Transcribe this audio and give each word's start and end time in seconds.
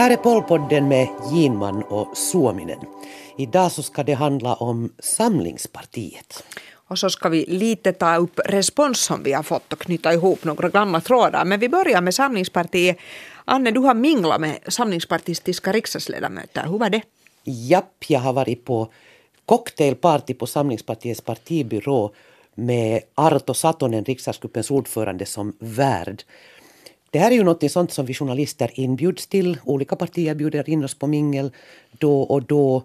Här 0.00 0.10
är 0.10 0.16
Polpodden 0.16 0.88
med 0.88 1.08
Ginman 1.32 1.82
och 1.82 2.16
Suominen. 2.16 2.78
Idag 3.38 3.72
så 3.72 3.82
ska 3.82 4.02
det 4.02 4.14
handla 4.14 4.54
om 4.54 4.92
Samlingspartiet. 4.98 6.44
Och 6.72 6.98
så 6.98 7.10
ska 7.10 7.28
vi 7.28 7.44
lite 7.46 7.92
ta 7.92 8.16
upp 8.16 8.40
respons 8.44 9.00
som 9.00 9.22
vi 9.22 9.32
har 9.32 9.42
fått 9.42 9.72
och 9.72 9.78
knyta 9.78 10.12
ihop 10.12 10.44
några 10.44 10.68
gamla 10.68 11.00
trådar. 11.00 11.44
Men 11.44 11.60
vi 11.60 11.68
börjar 11.68 12.00
med 12.00 12.14
Samlingspartiet. 12.14 12.96
Anne, 13.44 13.70
du 13.70 13.80
har 13.80 13.94
minglat 13.94 14.40
med 14.40 14.58
samlingspartistiska 14.68 15.72
riksdagsledamöter. 15.72 16.66
Hur 16.66 16.78
var 16.78 16.90
det? 16.90 17.02
Japp, 17.44 18.04
jag 18.08 18.20
har 18.20 18.32
varit 18.32 18.64
på 18.64 18.88
cocktailparty 19.46 20.34
på 20.34 20.46
Samlingspartiets 20.46 21.20
partibyrå 21.20 22.12
med 22.54 23.02
Arto 23.14 23.54
Satonen, 23.54 24.04
riksdagsgruppens 24.04 24.70
ordförande, 24.70 25.26
som 25.26 25.56
värd. 25.58 26.22
Det 27.10 27.18
här 27.18 27.30
är 27.30 27.34
ju 27.34 27.44
något 27.44 27.70
sånt 27.70 27.92
som 27.92 28.06
vi 28.06 28.14
journalister 28.14 28.70
inbjuds 28.74 29.26
till. 29.26 29.58
Olika 29.64 29.96
partier 29.96 30.34
bjuder 30.34 30.70
in 30.70 30.84
oss 30.84 30.94
på 30.94 31.06
mingel 31.06 31.52
då 31.98 32.22
och 32.22 32.42
då. 32.42 32.82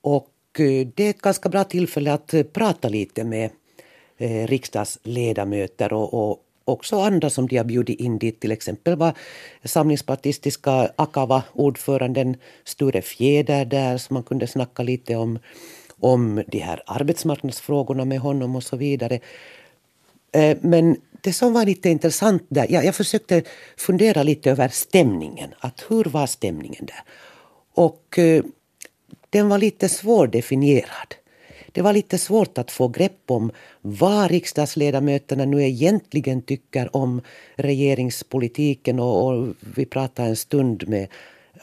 Och 0.00 0.30
eh, 0.58 0.86
det 0.94 1.04
är 1.04 1.10
ett 1.10 1.22
ganska 1.22 1.48
bra 1.48 1.64
tillfälle 1.64 2.12
att 2.12 2.34
eh, 2.34 2.42
prata 2.42 2.88
lite 2.88 3.24
med 3.24 3.50
eh, 4.18 4.46
riksdagsledamöter 4.46 5.92
och, 5.92 6.14
och 6.14 6.42
också 6.64 7.00
andra 7.00 7.30
som 7.30 7.46
de 7.46 7.56
har 7.56 7.64
bjudit 7.64 8.00
in 8.00 8.18
dit. 8.18 8.40
Till 8.40 8.52
exempel 8.52 8.96
var 8.96 9.12
samlingspartistiska 9.64 10.90
Akava-ordföranden 10.96 12.36
Sture 12.64 13.02
Fjäder 13.02 13.64
där 13.64 13.98
som 13.98 14.14
man 14.14 14.22
kunde 14.22 14.46
snacka 14.46 14.82
lite 14.82 15.16
om, 15.16 15.38
om 16.00 16.42
de 16.46 16.58
här 16.58 16.82
arbetsmarknadsfrågorna 16.86 18.04
med 18.04 18.18
honom 18.18 18.56
och 18.56 18.62
så 18.62 18.76
vidare. 18.76 19.20
Eh, 20.32 20.56
men 20.60 20.96
det 21.20 21.32
som 21.32 21.52
var 21.52 21.66
lite 21.66 21.88
intressant 21.88 22.42
där, 22.48 22.66
jag, 22.70 22.84
jag 22.84 22.94
försökte 22.94 23.42
fundera 23.76 24.22
lite 24.22 24.50
över 24.50 24.68
stämningen. 24.68 25.54
Att 25.58 25.84
hur 25.88 26.04
var 26.04 26.26
stämningen 26.26 26.86
där? 26.86 27.02
Och 27.74 28.18
eh, 28.18 28.44
den 29.30 29.48
var 29.48 29.58
lite 29.58 29.88
svårdefinierad. 29.88 31.14
Det 31.72 31.82
var 31.82 31.92
lite 31.92 32.18
svårt 32.18 32.58
att 32.58 32.70
få 32.70 32.88
grepp 32.88 33.30
om 33.30 33.52
vad 33.80 34.30
riksdagsledamöterna 34.30 35.44
nu 35.44 35.62
egentligen 35.62 36.42
tycker 36.42 36.96
om 36.96 37.20
regeringspolitiken 37.56 39.00
och, 39.00 39.26
och 39.26 39.54
vi 39.76 39.86
pratade 39.86 40.28
en 40.28 40.36
stund 40.36 40.88
med 40.88 41.08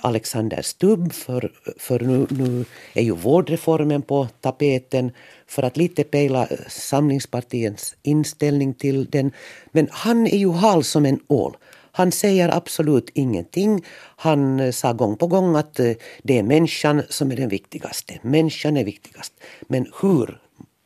Alexander 0.03 0.61
Stubb 0.61 1.13
för, 1.13 1.51
för 1.77 1.99
nu, 1.99 2.27
nu 2.29 2.65
är 2.93 3.01
ju 3.01 3.11
vårdreformen 3.11 4.01
på 4.01 4.27
tapeten 4.41 5.11
för 5.47 5.63
att 5.63 5.77
lite 5.77 6.03
pejla 6.03 6.47
eh, 6.47 6.57
Samlingspartiets 6.67 7.95
inställning 8.03 8.73
till 8.73 9.05
den. 9.05 9.31
Men 9.71 9.87
han 9.91 10.27
är 10.27 10.37
ju 10.37 10.51
hal 10.51 10.83
som 10.83 11.05
en 11.05 11.19
ål. 11.27 11.57
Han 11.91 12.11
säger 12.11 12.57
absolut 12.57 13.09
ingenting. 13.13 13.85
Han 14.15 14.59
eh, 14.59 14.71
sa 14.71 14.93
gång 14.93 15.17
på 15.17 15.27
gång 15.27 15.55
att 15.55 15.79
eh, 15.79 15.91
det 16.23 16.39
är 16.39 16.43
människan 16.43 17.03
som 17.09 17.31
är 17.31 17.35
den 17.35 17.49
viktigaste. 17.49 18.19
Människan 18.21 18.77
är 18.77 18.83
viktigast. 18.83 19.33
Men 19.67 19.87
hur 20.01 20.42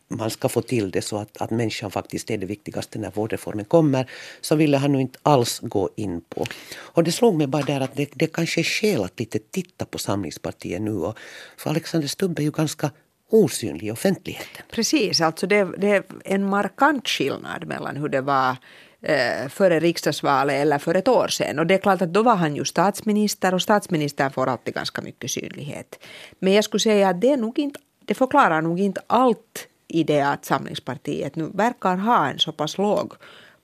man 0.07 0.29
ska 0.29 0.49
få 0.49 0.61
till 0.61 0.91
det 0.91 1.01
så 1.01 1.17
att, 1.17 1.41
att 1.41 1.51
människan 1.51 1.91
faktiskt 1.91 2.31
är 2.31 2.37
det 2.37 2.45
viktigaste 2.45 2.99
när 2.99 3.11
vårdreformen 3.11 3.65
kommer, 3.65 4.09
så 4.41 4.55
ville 4.55 4.77
han 4.77 4.91
nu 4.91 5.01
inte 5.01 5.19
alls 5.23 5.59
gå 5.59 5.89
in 5.95 6.21
på. 6.21 6.45
Och 6.77 7.03
det 7.03 7.11
slog 7.11 7.35
mig 7.35 7.47
bara 7.47 7.61
där 7.61 7.81
att 7.81 7.95
det, 7.95 8.09
det 8.13 8.27
kanske 8.27 8.61
är 8.61 8.63
skäl 8.63 9.03
att 9.03 9.19
lite 9.19 9.39
titta 9.39 9.85
på 9.85 9.97
Samlingspartiet 9.97 10.81
nu. 10.81 10.91
Och, 10.91 11.17
för 11.57 11.69
Alexander 11.69 12.07
Stubb 12.07 12.39
är 12.39 12.43
ju 12.43 12.51
ganska 12.51 12.91
osynlig 13.29 13.87
i 13.87 13.91
offentligheten. 13.91 14.65
Precis, 14.71 15.21
alltså 15.21 15.47
det, 15.47 15.67
det 15.77 15.91
är 15.91 16.03
en 16.25 16.49
markant 16.49 17.07
skillnad 17.07 17.67
mellan 17.67 17.95
hur 17.95 18.09
det 18.09 18.21
var 18.21 18.55
eh, 19.01 19.47
före 19.49 19.79
riksdagsvalet 19.79 20.61
eller 20.61 20.77
för 20.77 20.95
ett 20.95 21.07
år 21.07 21.27
sedan. 21.27 21.59
Och 21.59 21.67
det 21.67 21.73
är 21.73 21.77
klart 21.77 22.01
att 22.01 22.13
då 22.13 22.23
var 22.23 22.35
han 22.35 22.55
ju 22.55 22.65
statsminister 22.65 23.53
och 23.53 23.61
statsministern 23.61 24.31
får 24.31 24.47
alltid 24.47 24.73
ganska 24.73 25.01
mycket 25.01 25.31
synlighet. 25.31 25.99
Men 26.39 26.53
jag 26.53 26.63
skulle 26.63 26.79
säga 26.79 27.09
att 27.09 27.21
det, 27.21 27.31
är 27.31 27.37
nog 27.37 27.59
inte, 27.59 27.79
det 28.05 28.13
förklarar 28.13 28.61
nog 28.61 28.79
inte 28.79 29.01
allt 29.07 29.67
i 29.87 30.03
det 30.03 30.21
att 30.21 30.45
Samlingspartiet 30.45 31.35
nu 31.35 31.51
verkar 31.53 31.95
ha 31.95 32.27
en 32.27 32.39
så 32.39 32.51
pass 32.51 32.77
låg 32.77 33.13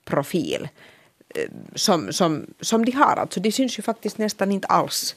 profil 0.04 0.68
eh, 1.34 1.50
som, 1.74 2.12
som, 2.12 2.46
som 2.60 2.84
de 2.84 2.92
har. 2.92 3.16
Alltså 3.16 3.40
de 3.40 3.52
syns 3.52 3.78
ju 3.78 3.82
faktiskt 3.82 4.18
nästan 4.18 4.52
inte 4.52 4.68
alls. 4.68 5.16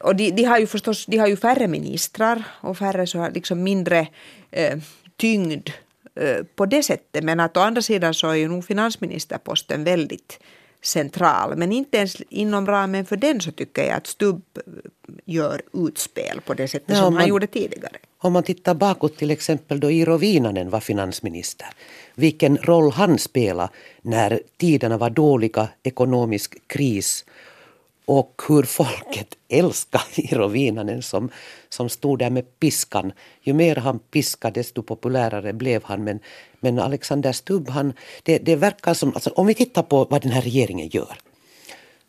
Och 0.00 0.16
de, 0.16 0.30
de 0.30 0.44
har 0.44 0.58
ju 0.58 0.66
förstås 0.66 1.06
de 1.06 1.18
har 1.18 1.26
ju 1.26 1.36
färre 1.36 1.68
ministrar 1.68 2.42
och 2.60 2.78
färre 2.78 3.06
så 3.06 3.28
liksom 3.28 3.62
mindre 3.62 4.08
eh, 4.50 4.78
tyngd 5.16 5.70
eh, 6.14 6.44
på 6.54 6.66
det 6.66 6.82
sättet. 6.82 7.24
Men 7.24 7.40
att 7.40 7.56
å 7.56 7.60
andra 7.60 7.82
sidan 7.82 8.14
så 8.14 8.28
är 8.28 8.34
ju 8.34 8.48
nog 8.48 8.64
finansministerposten 8.64 9.84
väldigt 9.84 10.40
central. 10.82 11.56
Men 11.56 11.72
inte 11.72 11.96
ens 11.96 12.20
inom 12.28 12.66
ramen 12.66 13.06
för 13.06 13.16
den 13.16 13.40
så 13.40 13.52
tycker 13.52 13.82
jag 13.82 13.96
att 13.96 14.06
Stubb 14.06 14.42
gör 15.24 15.62
utspel 15.72 16.40
på 16.40 16.54
det 16.54 16.68
sättet 16.68 16.88
ja, 16.88 16.96
som 16.96 17.14
man, 17.14 17.20
han 17.20 17.28
gjorde 17.28 17.46
tidigare. 17.46 17.96
Om 18.22 18.32
man 18.32 18.42
tittar 18.42 18.74
bakåt 18.74 19.16
till 19.16 19.30
exempel 19.30 19.80
då 19.80 19.90
Iiro 19.90 20.16
Viinanen 20.16 20.70
var 20.70 20.80
finansminister. 20.80 21.68
Vilken 22.14 22.56
roll 22.56 22.92
han 22.92 23.18
spelade 23.18 23.72
när 24.02 24.40
tiderna 24.56 24.98
var 24.98 25.10
dåliga, 25.10 25.68
ekonomisk 25.82 26.66
kris 26.66 27.24
och 28.04 28.42
hur 28.48 28.62
folket 28.62 29.36
älskade 29.48 30.04
Iiro 30.16 30.46
Viinanen 30.48 31.02
som, 31.02 31.30
som 31.68 31.88
stod 31.88 32.18
där 32.18 32.30
med 32.30 32.58
piskan. 32.58 33.12
Ju 33.42 33.52
mer 33.52 33.76
han 33.76 33.98
piskade 33.98 34.60
desto 34.60 34.82
populärare 34.82 35.52
blev 35.52 35.84
han. 35.84 36.04
Men, 36.04 36.18
men 36.60 36.78
Alexander 36.78 37.32
Stubb, 37.32 37.68
han, 37.68 37.92
det, 38.22 38.38
det 38.38 38.56
verkar 38.56 38.94
som, 38.94 39.14
alltså, 39.14 39.30
om 39.30 39.46
vi 39.46 39.54
tittar 39.54 39.82
på 39.82 40.04
vad 40.04 40.22
den 40.22 40.32
här 40.32 40.42
regeringen 40.42 40.88
gör 40.88 41.18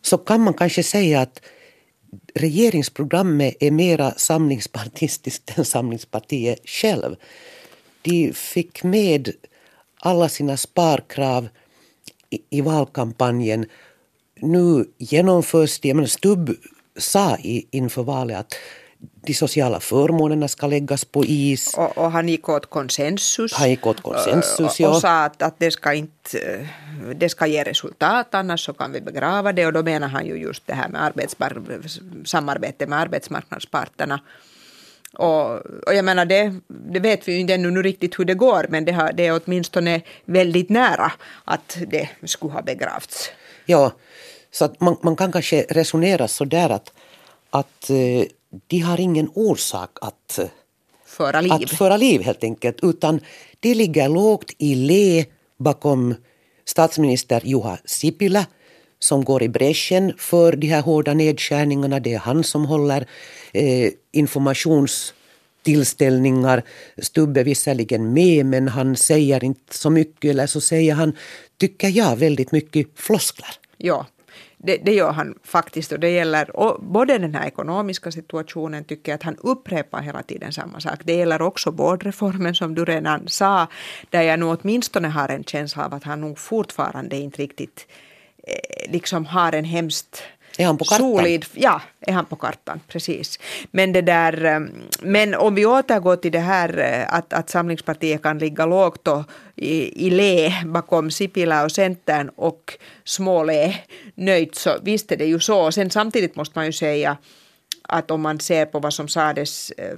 så 0.01 0.17
kan 0.17 0.41
man 0.41 0.53
kanske 0.53 0.83
säga 0.83 1.21
att 1.21 1.41
regeringsprogrammet 2.33 3.55
är 3.59 3.71
mera 3.71 4.11
samlingspartistiskt 4.11 5.57
än 5.57 5.65
Samlingspartiet 5.65 6.69
själv. 6.69 7.15
De 8.01 8.33
fick 8.33 8.83
med 8.83 9.31
alla 9.99 10.29
sina 10.29 10.57
sparkrav 10.57 11.49
i, 12.29 12.39
i 12.49 12.61
valkampanjen. 12.61 13.65
Nu 14.35 14.85
genomförs 14.97 15.79
det, 15.79 16.09
Stubb 16.09 16.55
sa 16.97 17.37
i, 17.37 17.67
inför 17.71 18.03
valet 18.03 18.37
att 18.37 18.55
de 19.25 19.33
sociala 19.33 19.79
förmånerna 19.79 20.47
ska 20.47 20.67
läggas 20.67 21.05
på 21.05 21.25
is. 21.25 21.73
Och, 21.77 21.97
och 21.97 22.11
han 22.11 22.29
gick 22.29 22.49
åt 22.49 22.69
konsensus. 22.69 23.53
Han 23.53 23.69
gick 23.69 23.87
åt 23.87 24.01
konsensus, 24.01 24.79
ja. 24.79 24.89
Och 24.89 24.95
sa 24.95 25.23
att, 25.23 25.41
att 25.41 25.55
det, 25.57 25.71
ska 25.71 25.93
inte, 25.93 26.67
det 27.15 27.29
ska 27.29 27.47
ge 27.47 27.63
resultat, 27.63 28.35
annars 28.35 28.65
så 28.65 28.73
kan 28.73 28.91
vi 28.91 29.01
begrava 29.01 29.53
det. 29.53 29.65
Och 29.65 29.73
då 29.73 29.83
menar 29.83 30.07
han 30.07 30.25
ju 30.25 30.35
just 30.35 30.67
det 30.67 30.73
här 30.73 30.89
med 30.89 31.29
samarbete 32.25 32.87
med 32.87 32.99
arbetsmarknadsparterna. 32.99 34.19
Och, 35.13 35.55
och 35.87 35.93
jag 35.93 36.05
menar, 36.05 36.25
det, 36.25 36.53
det 36.67 36.99
vet 36.99 37.27
vi 37.27 37.33
ju 37.33 37.39
inte 37.39 37.53
ännu 37.53 37.81
riktigt 37.81 38.19
hur 38.19 38.25
det 38.25 38.33
går, 38.33 38.65
men 38.69 38.85
det, 38.85 38.91
har, 38.91 39.13
det 39.13 39.27
är 39.27 39.41
åtminstone 39.45 40.01
väldigt 40.25 40.69
nära 40.69 41.11
att 41.45 41.77
det 41.87 42.09
skulle 42.25 42.53
ha 42.53 42.61
begravts. 42.61 43.31
Ja, 43.65 43.91
så 44.51 44.69
man, 44.79 44.97
man 45.01 45.15
kan 45.15 45.31
kanske 45.31 45.65
resonera 45.69 46.27
så 46.27 46.45
där 46.45 46.69
att, 46.69 46.93
att 47.49 47.89
eh, 47.89 48.25
de 48.67 48.79
har 48.79 48.99
ingen 48.99 49.29
orsak 49.33 49.97
att 50.01 50.39
föra 51.05 51.41
liv. 51.41 51.51
Att 51.51 51.69
föra 51.69 51.97
liv 51.97 52.21
helt 52.21 52.43
enkelt, 52.43 52.79
utan 52.83 53.19
de 53.59 53.73
ligger 53.73 54.09
lågt 54.09 54.51
i 54.57 54.75
le 54.75 55.25
bakom 55.57 56.15
statsminister 56.65 57.41
Juha 57.45 57.77
Sipilä 57.85 58.45
som 58.99 59.23
går 59.23 59.43
i 59.43 59.49
bräschen 59.49 60.13
för 60.17 60.55
de 60.55 60.67
här 60.67 60.81
hårda 60.81 61.13
nedskärningarna. 61.13 61.99
Det 61.99 62.13
är 62.13 62.19
han 62.19 62.43
som 62.43 62.65
håller 62.65 63.07
eh, 63.53 63.91
informationstillställningar. 64.11 66.63
Stubbe 66.97 67.43
visserligen 67.43 68.13
med 68.13 68.45
men 68.45 68.67
han 68.67 68.95
säger 68.95 69.43
inte 69.43 69.77
så 69.77 69.89
mycket 69.89 70.29
eller 70.29 70.47
så 70.47 70.61
säger 70.61 70.93
han, 70.93 71.17
tycker 71.57 71.89
jag, 71.89 72.15
väldigt 72.15 72.51
mycket 72.51 72.87
floskler. 72.95 73.55
Ja, 73.77 74.05
det, 74.63 74.77
det, 74.77 74.93
gör 74.93 75.11
han 75.11 75.35
faktiskt 75.43 75.91
och 75.91 75.99
det 75.99 76.09
gäller 76.09 76.55
och 76.55 76.83
både 76.83 77.17
den 77.17 77.35
här 77.35 77.47
ekonomiska 77.47 78.11
situationen 78.11 78.83
tycker 78.83 79.11
jag 79.11 79.15
att 79.15 79.23
han 79.23 79.37
upprepar 79.37 80.01
hela 80.01 80.23
tiden 80.23 80.53
samma 80.53 80.79
sak. 80.79 80.99
Det 81.03 81.15
gäller 81.15 81.41
också 81.41 81.71
vårdreformen 81.71 82.55
som 82.55 82.75
du 82.75 82.85
redan 82.85 83.27
sa 83.27 83.67
där 84.09 84.21
jag 84.21 84.39
nog 84.39 84.57
åtminstone 84.61 85.07
har 85.07 85.29
en 85.29 85.43
känsla 85.43 85.85
av 85.85 85.93
att 85.93 86.03
han 86.03 86.21
nog 86.21 86.39
fortfarande 86.39 87.15
inte 87.15 87.41
riktigt 87.41 87.87
eh, 88.47 88.91
liksom 88.91 89.25
har 89.25 89.53
en 89.53 89.65
hemskt 89.65 90.23
är 90.57 90.65
han 90.65 90.77
på 90.77 90.85
kartan? 90.85 91.15
Solid, 91.17 91.45
ja, 91.53 91.81
är 92.01 92.13
han 92.13 92.25
på 92.25 92.35
kartan, 92.35 92.79
precis. 92.87 93.39
Men, 93.71 93.91
det 93.91 94.01
där, 94.01 94.45
eh, 94.45 94.59
men 95.01 95.35
om 95.35 95.55
vi 95.55 95.65
återgår 95.65 96.15
till 96.15 96.31
det 96.31 96.39
här 96.39 96.79
eh, 96.79 97.15
att, 97.15 97.33
att 97.33 97.49
Samlingspartiet 97.49 98.23
kan 98.23 98.37
ligga 98.39 98.65
lågt 98.65 99.07
och 99.07 99.23
i, 99.55 100.07
i 100.07 100.09
le 100.09 100.53
bakom 100.65 101.11
Sipilä 101.11 101.63
och 101.63 101.71
Centern 101.71 102.29
och 102.35 102.77
småle 103.03 103.75
nöjt 104.15 104.55
så 104.55 104.69
visst 104.83 105.11
är 105.11 105.17
det 105.17 105.25
ju 105.25 105.39
så. 105.39 105.71
Sen 105.71 105.89
samtidigt 105.89 106.35
måste 106.35 106.59
man 106.59 106.65
ju 106.65 106.73
säga 106.73 107.17
att 107.91 108.11
om 108.11 108.21
man 108.21 108.39
ser 108.39 108.65
på 108.65 108.79
vad 108.79 108.93
som 108.93 109.07
sades 109.07 109.71
eh, 109.71 109.97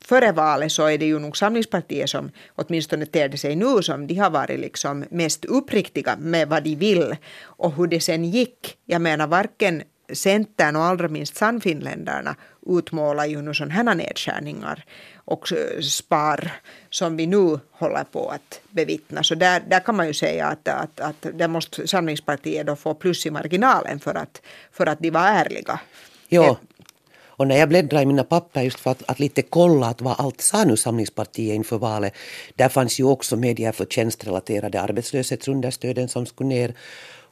före 0.00 0.32
valet 0.32 0.72
så 0.72 0.86
är 0.86 0.98
det 0.98 1.06
ju 1.06 1.18
nog 1.18 1.36
Samlingspartiet 1.36 2.10
som 2.10 2.30
åtminstone 2.54 3.06
ter 3.06 3.28
det 3.28 3.38
sig 3.38 3.56
nu 3.56 3.82
som 3.82 4.06
de 4.06 4.14
har 4.14 4.30
varit 4.30 4.60
liksom 4.60 5.04
mest 5.10 5.44
uppriktiga 5.44 6.16
med 6.18 6.48
vad 6.48 6.62
de 6.62 6.76
vill 6.76 7.16
och 7.42 7.72
hur 7.74 7.86
det 7.86 8.00
sen 8.00 8.24
gick. 8.24 8.76
Jag 8.84 9.02
menar 9.02 9.26
varken 9.26 9.82
Centern 10.12 10.76
och 10.76 10.82
allra 10.82 11.08
minst 11.08 11.36
Sannfinländarna 11.36 12.36
utmålar 12.66 13.26
ju 13.26 13.42
nu 13.42 13.54
sådana 13.54 13.74
här 13.74 13.94
nedskärningar 13.94 14.84
och 15.14 15.52
spar 15.80 16.52
som 16.90 17.16
vi 17.16 17.26
nu 17.26 17.58
håller 17.70 18.04
på 18.04 18.28
att 18.28 18.60
bevittna. 18.70 19.22
Så 19.22 19.34
där, 19.34 19.62
där 19.68 19.80
kan 19.80 19.96
man 19.96 20.06
ju 20.06 20.14
säga 20.14 20.46
att, 20.46 20.68
att, 20.68 21.00
att 21.00 21.26
där 21.32 21.48
måste 21.48 21.88
Samlingspartiet 21.88 22.66
då 22.66 22.76
få 22.76 22.94
plus 22.94 23.26
i 23.26 23.30
marginalen 23.30 24.00
för 24.00 24.14
att, 24.14 24.42
för 24.72 24.86
att 24.86 24.98
de 24.98 25.10
var 25.10 25.26
ärliga. 25.28 25.80
Ja, 26.28 26.46
eh, 26.46 26.56
och 27.42 27.48
när 27.48 27.56
jag 27.56 27.68
bläddrade 27.68 28.02
i 28.02 28.06
mina 28.06 28.24
papper 28.24 28.62
just 28.62 28.80
för 28.80 28.90
att, 28.90 29.02
att 29.06 29.20
lite 29.20 29.42
kolla 29.42 29.86
att 29.86 30.00
vad 30.00 30.14
allt 30.18 30.40
sa 30.40 30.64
nu 30.64 30.76
Samlingspartiet 30.76 31.54
inför 31.54 31.78
valet. 31.78 32.14
Där 32.54 32.68
fanns 32.68 33.00
ju 33.00 33.04
också 33.04 33.36
med 33.36 33.56
de 33.56 33.64
här 33.64 33.72
förtjänstrelaterade 33.72 34.80
arbetslöshetsunderstöden 34.80 36.08
som 36.08 36.26
skulle 36.26 36.48
ner. 36.48 36.74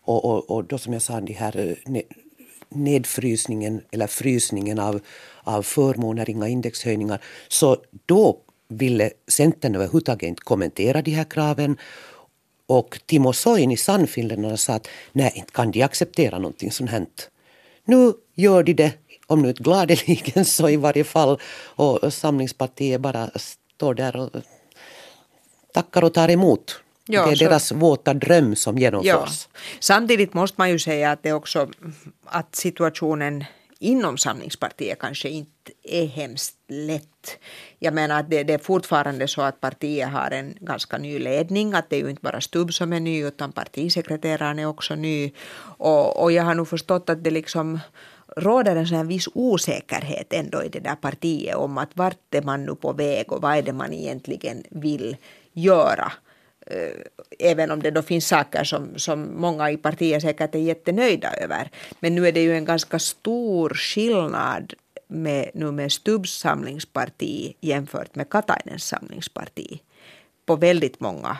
Och, 0.04 0.24
och, 0.24 0.50
och 0.50 0.64
då 0.64 0.78
som 0.78 0.92
jag 0.92 1.02
sa, 1.02 1.20
de 1.20 1.32
här 1.32 1.76
eh, 1.94 2.02
nedfrysningen 2.68 3.80
eller 3.90 4.06
frysningen 4.06 4.78
av, 4.78 5.00
av 5.42 5.62
förmåner, 5.62 6.30
inga 6.30 6.48
indexhöjningar. 6.48 7.20
Så 7.48 7.76
då 8.06 8.38
ville 8.68 9.10
Centern 9.28 9.74
överhuvudtaget 9.74 10.28
inte 10.28 10.42
kommentera 10.42 11.02
de 11.02 11.10
här 11.10 11.24
kraven. 11.24 11.76
Och 12.66 13.00
Timo 13.06 13.32
Soini, 13.32 13.76
Sannfinländarna, 13.76 14.56
sa 14.56 14.72
att 14.74 14.88
nej, 15.12 15.32
inte 15.34 15.52
kan 15.52 15.70
de 15.70 15.82
acceptera 15.82 16.38
någonting 16.38 16.70
sånt 16.70 16.90
här. 16.90 17.06
Nu 17.84 18.12
gör 18.34 18.62
de 18.62 18.74
det, 18.74 18.92
om 19.30 19.42
nu 19.42 19.48
inte 19.48 19.62
gladeligen 19.62 20.44
så 20.44 20.68
i 20.68 20.76
varje 20.76 21.04
fall. 21.04 21.40
Och 21.64 22.12
Samlingspartiet 22.12 23.00
bara 23.00 23.30
står 23.76 23.94
där 23.94 24.16
och 24.16 24.30
tackar 25.72 26.04
och 26.04 26.14
tar 26.14 26.28
emot. 26.28 26.80
Ja, 27.06 27.26
det 27.26 27.30
är 27.30 27.36
så, 27.36 27.44
deras 27.44 27.72
våta 27.72 28.14
dröm 28.14 28.56
som 28.56 28.78
genomförs. 28.78 29.48
Ja. 29.52 29.60
Samtidigt 29.80 30.34
måste 30.34 30.54
man 30.58 30.70
ju 30.70 30.78
säga 30.78 31.12
att 31.12 31.22
det 31.22 31.32
också 31.32 31.68
att 32.24 32.56
situationen 32.56 33.44
inom 33.78 34.18
Samlingspartiet 34.18 34.98
kanske 34.98 35.28
inte 35.28 35.72
är 35.82 36.06
hemskt 36.06 36.56
lätt. 36.68 37.38
Jag 37.78 37.94
menar 37.94 38.20
att 38.20 38.30
det, 38.30 38.42
det, 38.42 38.54
är 38.54 38.58
fortfarande 38.58 39.28
så 39.28 39.42
att 39.42 39.60
partiet 39.60 40.08
har 40.08 40.30
en 40.30 40.54
ganska 40.60 40.98
ny 40.98 41.18
ledning, 41.18 41.74
att 41.74 41.90
det 41.90 41.96
är 41.96 42.00
ju 42.00 42.10
inte 42.10 42.22
bara 42.22 42.40
Stubb 42.40 42.74
som 42.74 42.92
är 42.92 43.00
ny 43.00 43.24
utan 43.24 43.52
partisekreteraren 43.52 44.58
är 44.58 44.66
också 44.66 44.94
ny. 44.94 45.32
Och, 45.78 46.22
och 46.22 46.32
jag 46.32 46.44
har 46.44 46.54
nog 46.54 46.68
förstått 46.68 47.10
att 47.10 47.24
det 47.24 47.30
liksom 47.30 47.80
råder 48.36 48.76
en 48.76 48.86
sån 48.86 49.08
viss 49.08 49.28
osäkerhet 49.34 50.32
ändå 50.32 50.62
i 50.64 50.68
det 50.68 50.80
där 50.80 50.96
partiet 50.96 51.56
om 51.56 51.78
att 51.78 51.90
vart 51.94 52.34
är 52.34 52.42
man 52.42 52.64
nu 52.64 52.74
på 52.74 52.92
väg 52.92 53.32
och 53.32 53.42
vad 53.42 53.56
är 53.56 53.62
det 53.62 53.72
man 53.72 53.92
egentligen 53.92 54.64
vill 54.70 55.16
göra. 55.52 56.12
Eh, 56.66 56.96
även 57.38 57.70
om 57.70 57.82
det 57.82 57.90
då 57.90 58.02
finns 58.02 58.28
saker 58.28 58.64
som, 58.64 58.98
som 58.98 59.40
många 59.40 59.70
i 59.70 59.76
partiet 59.76 60.22
säkert 60.22 60.54
är 60.54 60.58
jättenöjda 60.58 61.32
över. 61.34 61.70
Men 62.00 62.14
nu 62.14 62.28
är 62.28 62.32
det 62.32 62.42
ju 62.42 62.54
en 62.54 62.64
ganska 62.64 62.98
stor 62.98 63.70
skillnad 63.70 64.74
med, 65.08 65.50
nu 65.54 65.70
med 65.70 65.92
Stubbs 65.92 66.38
samlingsparti 66.38 67.54
jämfört 67.60 68.14
med 68.14 68.30
Katainens 68.30 68.84
samlingsparti 68.84 69.80
på 70.46 70.56
väldigt 70.56 71.00
många 71.00 71.38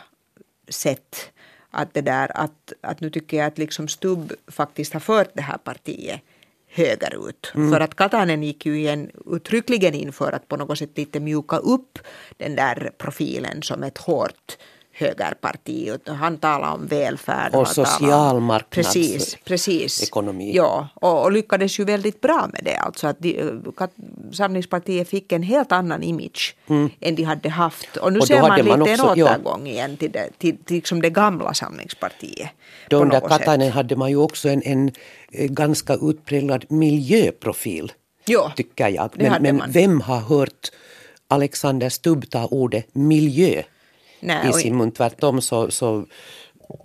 sätt. 0.68 1.30
Att, 1.70 1.94
det 1.94 2.00
där, 2.00 2.30
att, 2.34 2.72
att 2.80 3.00
nu 3.00 3.10
tycker 3.10 3.36
jag 3.36 3.46
att 3.46 3.58
liksom 3.58 3.88
Stubb 3.88 4.32
faktiskt 4.46 4.92
har 4.92 5.00
fört 5.00 5.30
det 5.34 5.42
här 5.42 5.58
partiet 5.58 6.20
högerut. 6.70 7.52
Mm. 7.54 7.70
För 7.70 7.80
att 7.80 7.94
Katainen 7.94 8.42
gick 8.42 8.66
ju 8.66 8.78
igen 8.78 9.10
uttryckligen 9.26 9.94
in 9.94 10.12
för 10.12 10.32
att 10.32 10.48
på 10.48 10.56
något 10.56 10.78
sätt 10.78 10.98
lite 10.98 11.20
mjuka 11.20 11.56
upp 11.56 11.98
den 12.36 12.56
där 12.56 12.92
profilen 12.98 13.62
som 13.62 13.82
ett 13.82 13.98
hårt 13.98 14.56
högerparti. 15.00 15.90
Han 16.06 16.38
talar 16.38 16.74
om 16.74 16.86
välfärd. 16.86 17.54
Och 17.54 17.68
social 17.68 18.60
precis, 18.70 19.36
precis. 19.44 20.02
ekonomi. 20.02 20.52
Ja, 20.54 20.88
och, 20.94 21.22
och, 21.22 21.32
lyckades 21.32 21.80
ju 21.80 21.84
väldigt 21.84 22.20
bra 22.20 22.48
med 22.52 22.60
det. 22.64 22.76
Alltså 22.76 23.06
att 23.06 23.16
de, 23.18 23.52
Samlingspartiet 24.32 25.08
fick 25.08 25.32
en 25.32 25.42
helt 25.42 25.72
annan 25.72 26.02
image 26.02 26.56
mm. 26.66 26.90
än 27.00 27.14
de 27.14 27.22
hade 27.22 27.48
haft. 27.48 27.96
Och 27.96 28.12
nu 28.12 28.18
och 28.18 28.26
ser 28.26 28.40
man 28.40 28.58
lite 28.58 28.68
man 28.68 28.82
också, 28.82 28.92
en 28.92 29.10
återgång 29.10 29.66
ja. 29.66 29.72
igen 29.72 29.96
till 29.96 30.12
det, 30.12 30.28
till, 30.38 30.56
till 30.56 30.76
liksom 30.76 31.02
det 31.02 31.10
gamla 31.10 31.54
Samlingspartiet. 31.54 32.50
Då 32.88 33.02
under 33.02 33.20
Katainen 33.20 33.72
hade 33.72 33.96
man 33.96 34.10
ju 34.10 34.16
också 34.16 34.48
en, 34.48 34.62
en 34.64 34.92
ganska 35.32 35.94
utpräglad 35.94 36.64
miljöprofil. 36.68 37.92
Ja, 38.24 38.52
tycker 38.56 38.88
jag. 38.88 39.10
Men, 39.14 39.42
men 39.42 39.62
vem 39.72 40.00
har 40.00 40.20
hört 40.20 40.70
Alexander 41.28 41.88
Stubb 41.88 42.30
ta 42.30 42.46
ordet 42.46 42.94
miljö 42.94 43.62
Nej, 44.20 44.50
i 44.50 44.52
sin 44.52 44.76
mun. 44.76 44.92
Tvärtom 44.92 45.40
så, 45.40 45.70
så 45.70 46.06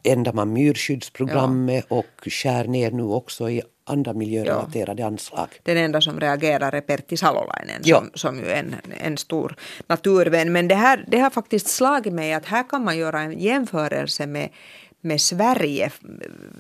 ändrar 0.04 0.34
man 0.34 0.54
myrskyddsprogrammet 0.54 1.86
ja. 1.90 1.96
och 1.96 2.32
skär 2.32 2.66
ner 2.66 2.92
nu 2.92 3.04
också 3.04 3.50
i 3.50 3.62
andra 3.86 4.14
miljörelaterade 4.14 5.02
ja. 5.02 5.08
anslag. 5.08 5.48
Den 5.64 5.78
enda 5.78 6.02
som 6.02 6.20
reagerar 6.20 6.72
är 6.72 6.82
Pertti 6.82 7.18
Salolainen 7.18 7.82
ja. 7.84 7.98
som, 7.98 8.10
som 8.14 8.40
ju 8.40 8.46
är 8.46 8.60
en, 8.60 8.76
en 9.00 9.18
stor 9.18 9.56
naturvän. 9.88 10.52
Men 10.52 10.68
det, 10.68 10.76
här, 10.76 11.06
det 11.08 11.20
har 11.20 11.30
faktiskt 11.30 11.68
slagit 11.68 12.14
mig 12.14 12.34
att 12.34 12.46
här 12.46 12.70
kan 12.70 12.84
man 12.84 12.98
göra 12.98 13.22
en 13.22 13.40
jämförelse 13.40 14.28
med 14.28 14.50
med 15.06 15.22
Sverige. 15.22 15.92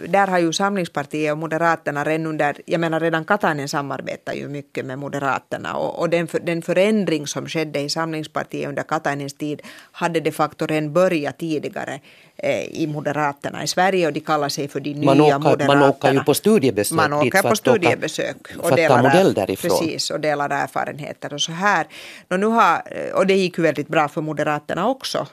Där 0.07 0.27
har 0.27 0.39
ju 0.39 0.53
Samlingspartiet 0.53 1.31
och 1.31 1.37
Moderaterna 1.37 2.03
redan 2.03 2.25
under, 2.25 2.61
jag 2.65 2.81
menar 2.81 2.99
redan 2.99 3.25
Katainen 3.25 3.69
samarbetar 3.69 4.33
ju 4.33 4.47
mycket 4.47 4.85
med 4.85 4.99
Moderaterna 4.99 5.73
och, 5.75 5.99
och 5.99 6.09
den, 6.09 6.27
för, 6.27 6.39
den 6.39 6.61
förändring 6.61 7.27
som 7.27 7.47
skedde 7.47 7.79
i 7.79 7.89
Samlingspartiet 7.89 8.69
under 8.69 8.83
Katainens 8.83 9.33
tid 9.33 9.61
hade 9.91 10.19
de 10.19 10.31
facto 10.31 10.65
redan 10.65 10.93
börjat 10.93 11.37
tidigare 11.37 11.99
eh, 12.37 12.81
i 12.81 12.87
Moderaterna 12.87 13.63
i 13.63 13.67
Sverige 13.67 14.07
och 14.07 14.13
de 14.13 14.19
kallar 14.19 14.49
sig 14.49 14.67
för 14.67 14.79
de 14.79 14.93
nya 14.93 15.05
man 15.05 15.21
åker, 15.21 15.39
Moderaterna. 15.39 15.79
Man 15.79 15.89
åker 15.89 16.13
ju 16.13 16.23
på 16.23 16.33
studiebesök 16.33 16.95
Man 16.95 17.13
åker 17.13 17.41
på 17.41 17.55
studiebesök 17.55 18.37
och 18.57 18.75
delar, 18.75 19.03
modell 19.03 19.33
därifrån. 19.33 19.69
Precis, 19.69 20.09
och 20.09 20.19
delar 20.19 20.49
erfarenheter 20.49 21.33
och 21.33 21.41
så 21.41 21.51
här. 21.51 21.87
Och, 22.29 22.39
nu 22.39 22.45
har, 22.45 22.81
och 23.13 23.27
det 23.27 23.35
gick 23.35 23.57
ju 23.57 23.63
väldigt 23.63 23.87
bra 23.87 24.07
för 24.07 24.21
Moderaterna 24.21 24.87
också 24.87 25.27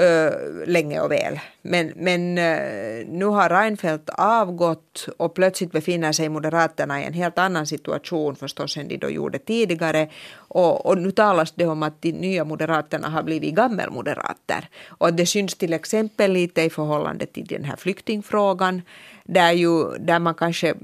uh, 0.00 0.66
länge 0.66 1.00
och 1.00 1.10
väl. 1.10 1.40
Men, 1.62 1.92
men 1.96 2.38
uh, 2.38 3.06
nu 3.06 3.24
har 3.24 3.48
Reinfeldt 3.48 4.10
avgått 4.10 5.08
och 5.16 5.34
plötsligt 5.34 5.72
befinner 5.72 6.12
sig 6.12 6.28
Moderaterna 6.28 7.02
i 7.02 7.04
en 7.04 7.12
helt 7.12 7.38
annan 7.38 7.66
situation 7.66 8.36
förstås 8.36 8.76
än 8.76 8.88
de 8.88 8.96
då 8.96 9.10
gjorde 9.10 9.38
tidigare. 9.38 10.08
Och, 10.34 10.86
och 10.86 10.98
nu 10.98 11.10
talas 11.10 11.52
det 11.52 11.66
om 11.66 11.82
att 11.82 12.02
de 12.02 12.12
nya 12.12 12.44
Moderaterna 12.44 13.08
har 13.08 13.22
blivit 13.22 13.54
gammelmoderater. 13.54 14.68
Och 14.88 15.14
det 15.14 15.26
syns 15.26 15.54
till 15.54 15.72
exempel 15.72 16.32
lite 16.32 16.62
i 16.62 16.70
förhållande 16.70 17.26
till 17.26 17.46
den 17.46 17.64
här 17.64 17.76
flyktingfrågan 17.76 18.82
där, 19.24 19.52
ju, 19.52 19.98
där 19.98 20.18
man 20.18 20.34
kanske 20.34 20.74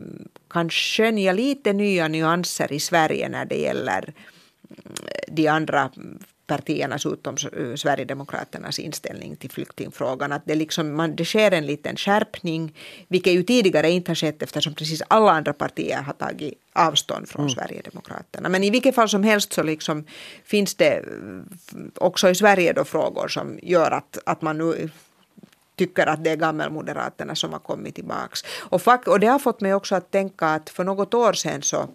kan 0.50 0.70
skönja 0.70 1.32
lite 1.32 1.72
nya 1.72 2.08
nyanser 2.08 2.72
i 2.72 2.80
Sverige 2.80 3.28
när 3.28 3.44
det 3.44 3.58
gäller 3.60 4.02
mm, 4.02 4.94
de 5.28 5.48
andra 5.48 5.90
partiernas 6.50 7.06
utom 7.06 7.36
Sverigedemokraternas 7.76 8.78
inställning 8.78 9.36
till 9.36 9.50
flyktingfrågan. 9.50 10.32
Att 10.32 10.42
det, 10.44 10.54
liksom, 10.54 10.96
man, 10.96 11.16
det 11.16 11.24
sker 11.24 11.50
en 11.50 11.66
liten 11.66 11.96
skärpning, 11.96 12.74
vilket 13.08 13.32
ju 13.32 13.42
tidigare 13.42 13.90
inte 13.90 14.10
har 14.10 14.14
skett 14.14 14.42
eftersom 14.42 14.74
precis 14.74 15.02
alla 15.08 15.30
andra 15.32 15.52
partier 15.52 16.02
har 16.02 16.12
tagit 16.12 16.54
avstånd 16.72 17.28
från 17.28 17.42
mm. 17.42 17.54
Sverigedemokraterna. 17.54 18.48
Men 18.48 18.64
i 18.64 18.70
vilket 18.70 18.94
fall 18.94 19.08
som 19.08 19.22
helst 19.22 19.52
så 19.52 19.62
liksom 19.62 20.04
finns 20.44 20.74
det 20.74 21.04
också 21.94 22.30
i 22.30 22.34
Sverige 22.34 22.72
då 22.72 22.84
frågor 22.84 23.28
som 23.28 23.58
gör 23.62 23.90
att, 23.90 24.18
att 24.26 24.42
man 24.42 24.58
nu 24.58 24.90
tycker 25.76 26.06
att 26.06 26.24
det 26.24 26.30
är 26.30 26.36
gammelmoderaterna 26.36 27.34
som 27.34 27.52
har 27.52 27.58
kommit 27.60 27.94
tillbaks. 27.94 28.44
Och, 28.70 28.82
och 29.06 29.20
det 29.20 29.26
har 29.26 29.38
fått 29.38 29.60
mig 29.60 29.74
också 29.74 29.94
att 29.94 30.10
tänka 30.10 30.46
att 30.46 30.70
för 30.70 30.84
något 30.84 31.14
år 31.14 31.32
sedan 31.32 31.62
så 31.62 31.88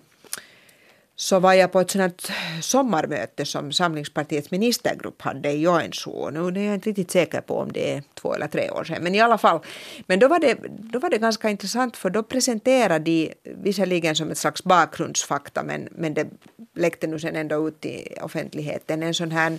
så 1.15 1.39
var 1.39 1.53
jag 1.53 1.71
på 1.71 1.79
ett 1.79 1.91
sånt 1.91 2.31
sommarmöte 2.61 3.45
som 3.45 3.71
Samlingspartiets 3.71 4.51
ministergrupp 4.51 5.21
hade 5.21 5.51
i 5.51 5.61
Joensuu. 5.61 6.31
Nu 6.31 6.61
är 6.61 6.65
jag 6.65 6.73
inte 6.73 6.89
riktigt 6.89 7.11
säker 7.11 7.41
på 7.41 7.59
om 7.59 7.71
det 7.71 7.93
är 7.93 8.03
två 8.13 8.33
eller 8.33 8.47
tre 8.47 8.69
år 8.69 8.83
sedan, 8.83 9.03
men 9.03 9.15
i 9.15 9.21
alla 9.21 9.37
fall. 9.37 9.59
Men 10.07 10.19
då 10.19 10.27
var 10.27 10.39
det, 10.39 10.57
då 10.69 10.99
var 10.99 11.09
det 11.09 11.17
ganska 11.17 11.49
intressant 11.49 11.97
för 11.97 12.09
då 12.09 12.23
presenterade 12.23 13.05
de, 13.05 13.33
visserligen 13.43 14.15
som 14.15 14.31
ett 14.31 14.37
slags 14.37 14.63
bakgrundsfakta, 14.63 15.63
men, 15.63 15.87
men 15.91 16.13
det 16.13 16.27
läckte 16.75 17.07
nu 17.07 17.19
sen 17.19 17.35
ändå 17.35 17.67
ut 17.67 17.85
i 17.85 18.17
offentligheten, 18.21 19.03
en 19.03 19.13
sån 19.13 19.31
här 19.31 19.57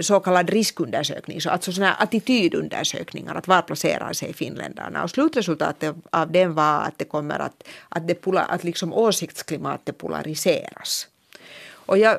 så 0.00 0.20
kallad 0.20 0.50
riskundersökning, 0.50 1.40
så 1.40 1.50
alltså 1.50 1.72
såna 1.72 1.86
här 1.86 1.96
attitydundersökningar, 1.98 3.34
att 3.34 3.48
var 3.48 3.62
placerar 3.62 4.12
sig 4.12 4.32
finländarna. 4.32 5.02
Och 5.02 5.10
slutresultatet 5.10 5.96
av 6.10 6.32
den 6.32 6.54
var 6.54 6.80
att 6.80 6.98
det 6.98 7.04
kommer 7.04 7.38
att, 7.38 7.64
att, 7.88 8.08
det 8.08 8.26
att 8.26 8.64
liksom 8.64 8.92
åsiktsklimatet 8.92 9.98
polariseras. 9.98 11.08
Och, 11.86 11.98
jag, 11.98 12.18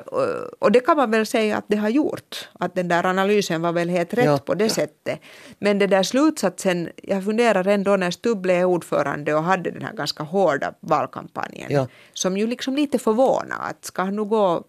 och 0.58 0.72
det 0.72 0.80
kan 0.80 0.96
man 0.96 1.10
väl 1.10 1.26
säga 1.26 1.56
att 1.56 1.64
det 1.68 1.76
har 1.76 1.88
gjort. 1.88 2.48
Att 2.52 2.74
den 2.74 2.88
där 2.88 3.06
analysen 3.06 3.62
var 3.62 3.72
väl 3.72 3.88
helt 3.88 4.14
rätt 4.14 4.24
ja. 4.24 4.38
på 4.38 4.54
det 4.54 4.70
sättet. 4.70 5.20
Men 5.58 5.78
det 5.78 5.86
där 5.86 6.02
slutsatsen, 6.02 6.90
jag 7.02 7.24
funderar 7.24 7.66
ändå 7.66 7.96
när 7.96 8.10
Stubb 8.10 8.40
blev 8.40 8.66
ordförande 8.66 9.34
och 9.34 9.44
hade 9.44 9.70
den 9.70 9.82
här 9.82 9.92
ganska 9.92 10.22
hårda 10.22 10.74
valkampanjen. 10.80 11.72
Ja. 11.72 11.88
Som 12.12 12.36
ju 12.36 12.46
liksom 12.46 12.76
lite 12.76 12.98
förvånade. 12.98 13.62
Att 13.62 13.84
ska 13.84 14.02
han 14.02 14.16
nu 14.16 14.24
gå 14.24 14.64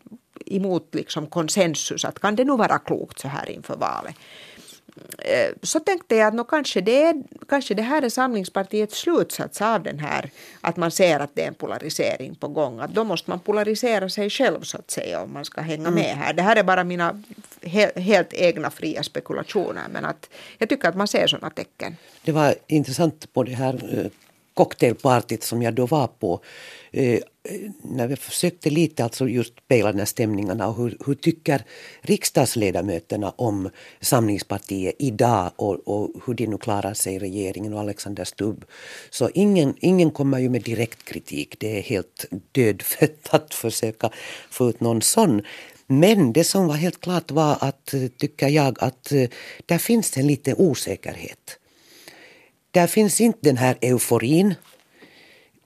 emot 0.45 0.95
liksom 0.95 1.27
konsensus? 1.27 2.05
Att 2.05 2.19
kan 2.19 2.35
det 2.35 2.43
nu 2.43 2.57
vara 2.57 2.79
klokt 2.79 3.19
så 3.19 3.27
här 3.27 3.49
inför 3.49 3.75
valet? 3.75 4.15
Eh, 5.17 5.53
så 5.61 5.79
tänkte 5.79 6.15
jag 6.15 6.27
att 6.27 6.33
no, 6.33 6.43
kanske, 6.43 6.81
det 6.81 7.23
kanske 7.49 7.73
det 7.73 7.81
här 7.81 8.01
är 8.01 8.09
Samlingspartiets 8.09 8.97
slutsats 8.97 9.61
av 9.61 9.83
den 9.83 9.99
här 9.99 10.29
att 10.61 10.77
man 10.77 10.91
ser 10.91 11.19
att 11.19 11.29
det 11.33 11.43
är 11.43 11.47
en 11.47 11.53
polarisering 11.53 12.35
på 12.35 12.47
gång. 12.47 12.79
Att 12.79 12.93
då 12.93 13.03
måste 13.03 13.29
man 13.29 13.39
polarisera 13.39 14.09
sig 14.09 14.29
själv 14.29 14.61
så 14.61 14.77
att 14.77 14.91
säga 14.91 15.21
om 15.21 15.33
man 15.33 15.45
ska 15.45 15.61
hänga 15.61 15.87
mm. 15.87 15.93
med 15.93 16.15
här. 16.15 16.33
Det 16.33 16.41
här 16.41 16.55
är 16.55 16.63
bara 16.63 16.83
mina 16.83 17.23
he 17.61 17.91
helt 17.95 18.33
egna 18.33 18.69
fria 18.69 19.03
spekulationer 19.03 19.83
men 19.91 20.05
att 20.05 20.29
jag 20.57 20.69
tycker 20.69 20.89
att 20.89 20.95
man 20.95 21.07
ser 21.07 21.27
sådana 21.27 21.49
tecken. 21.49 21.97
Det 22.23 22.31
var 22.31 22.55
intressant 22.67 23.33
på 23.33 23.43
det 23.43 23.53
här 23.53 23.73
eh, 23.73 24.11
cocktailpartyt 24.55 25.43
som 25.43 25.61
jag 25.61 25.73
då 25.73 25.85
var 25.85 26.07
på. 26.07 26.39
Eh, 26.91 27.19
när 27.81 28.07
vi 28.07 28.15
försökte 28.15 28.69
lite 28.69 29.03
alltså 29.03 29.27
just 29.27 29.67
pejla 29.67 29.91
den 29.91 29.99
här 29.99 30.05
stämningarna 30.05 30.67
och 30.67 30.75
hur, 30.75 30.97
hur 31.05 31.15
tycker 31.15 31.63
riksdagsledamöterna 32.01 33.33
om 33.35 33.69
Samlingspartiet 34.01 34.95
idag 34.99 35.51
och, 35.55 35.87
och 35.87 36.11
hur 36.25 36.33
de 36.33 36.47
nu 36.47 36.57
klarar 36.57 36.93
sig 36.93 37.15
i 37.15 37.19
regeringen 37.19 37.73
och 37.73 37.79
Alexander 37.79 38.23
Stubb. 38.23 38.65
Så 39.09 39.29
ingen, 39.33 39.75
ingen 39.79 40.11
kommer 40.11 40.39
ju 40.39 40.49
med 40.49 40.63
direkt 40.63 41.05
kritik. 41.05 41.55
Det 41.59 41.77
är 41.77 41.81
helt 41.81 42.25
dödfött 42.51 43.27
att 43.29 43.53
försöka 43.53 44.09
få 44.49 44.69
ut 44.69 44.79
någon 44.79 45.01
sån. 45.01 45.41
Men 45.87 46.33
det 46.33 46.43
som 46.43 46.67
var 46.67 46.75
helt 46.75 47.01
klart 47.01 47.31
var 47.31 47.57
att, 47.61 47.93
eh, 47.93 48.07
tycker 48.17 48.47
jag, 48.47 48.77
att 48.79 49.11
eh, 49.11 49.29
där 49.65 49.77
finns 49.77 50.17
en 50.17 50.27
liten 50.27 50.55
osäkerhet. 50.57 51.59
Där 52.75 52.87
finns 52.87 53.21
inte 53.21 53.39
den 53.41 53.57
här 53.57 53.77
euforin. 53.81 54.55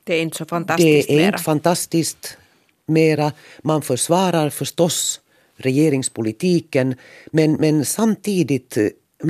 Det 0.04 0.16
är 0.16 0.22
inte 0.22 0.38
så 0.38 0.46
fantastiskt 0.46 1.08
Det 1.08 1.14
är 1.14 1.18
mera. 1.18 1.28
inte 1.28 1.44
fantastiskt 1.44 2.38
mera. 2.86 3.32
Man 3.64 3.82
försvarar 3.82 4.50
förstås 4.50 5.22
regeringspolitiken 5.56 6.96
men, 7.32 7.54
men 7.54 7.86
samtidigt 7.86 8.78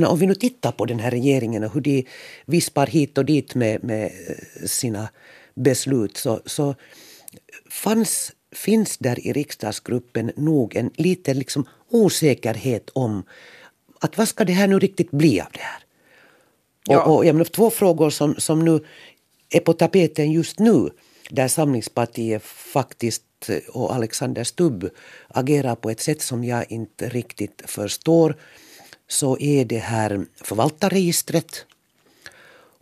om 0.05 0.19
vi 0.19 0.25
nu 0.25 0.35
tittar 0.35 0.71
på 0.71 0.85
den 0.85 0.99
här 0.99 1.11
regeringen 1.11 1.63
och 1.63 1.73
hur 1.73 1.81
de 1.81 2.05
vispar 2.45 2.87
hit 2.87 3.17
och 3.17 3.25
dit 3.25 3.55
med, 3.55 3.83
med 3.83 4.11
sina 4.65 5.09
beslut 5.55 6.17
så, 6.17 6.41
så 6.45 6.75
fanns, 7.69 8.31
finns 8.51 8.97
där 8.97 9.27
i 9.27 9.33
riksdagsgruppen 9.33 10.31
nog 10.35 10.75
en 10.75 10.91
liten 10.95 11.39
liksom 11.39 11.65
osäkerhet 11.89 12.89
om 12.93 13.23
att 13.99 14.17
vad 14.17 14.27
ska 14.27 14.45
det 14.45 14.53
här 14.53 14.67
nu 14.67 14.79
riktigt 14.79 15.11
bli 15.11 15.41
av 15.41 15.47
det 15.53 15.59
här? 15.61 15.83
Ja. 16.89 17.03
Och, 17.03 17.15
och 17.15 17.25
jag 17.25 17.35
menar, 17.35 17.45
två 17.45 17.69
frågor 17.69 18.09
som, 18.09 18.35
som 18.35 18.65
nu 18.65 18.79
är 19.49 19.59
på 19.59 19.73
tapeten 19.73 20.31
just 20.31 20.59
nu 20.59 20.89
där 21.29 21.47
Samlingspartiet 21.47 22.43
faktiskt 22.43 23.23
och 23.69 23.95
Alexander 23.95 24.43
Stubb 24.43 24.89
agerar 25.27 25.75
på 25.75 25.89
ett 25.89 25.99
sätt 25.99 26.21
som 26.21 26.43
jag 26.43 26.71
inte 26.71 27.09
riktigt 27.09 27.61
förstår 27.65 28.35
så 29.07 29.37
är 29.39 29.65
det 29.65 29.77
här 29.77 30.25
förvaltarregistret 30.43 31.65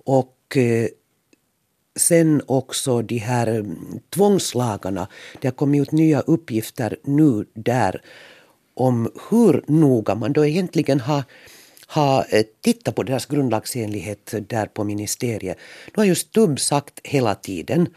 och 0.05 0.57
eh, 0.57 0.87
sen 1.95 2.41
också 2.45 3.01
de 3.01 3.17
här 3.17 3.65
tvångslagarna. 4.09 5.07
Det 5.41 5.47
har 5.47 5.53
kommit 5.53 5.81
ut 5.81 5.91
nya 5.91 6.19
uppgifter 6.19 6.97
nu 7.03 7.45
där 7.53 8.01
om 8.73 9.11
hur 9.29 9.63
noga 9.67 10.15
man 10.15 10.33
då 10.33 10.45
egentligen 10.45 10.99
har 10.99 11.23
har 11.87 12.25
eh, 12.29 12.45
tittat 12.61 12.95
på 12.95 13.03
deras 13.03 13.25
grundlagsenlighet 13.25 14.33
där 14.47 14.65
på 14.65 14.83
ministeriet. 14.83 15.57
Nu 15.87 15.93
har 15.95 16.05
ju 16.05 16.15
Stubb 16.15 16.59
sagt 16.59 16.99
hela 17.03 17.35
tiden 17.35 17.87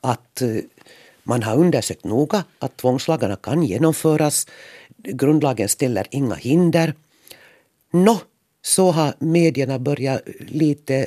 att 0.00 0.42
eh, 0.42 0.56
man 1.22 1.42
har 1.42 1.56
undersökt 1.56 2.04
noga 2.04 2.44
att 2.58 2.76
tvångslagarna 2.76 3.36
kan 3.36 3.62
genomföras. 3.62 4.46
Grundlagen 4.96 5.68
ställer 5.68 6.06
inga 6.10 6.34
hinder. 6.34 6.94
Nå, 7.90 8.20
så 8.62 8.90
har 8.90 9.14
medierna 9.18 9.78
börjat 9.78 10.22
lite 10.38 11.06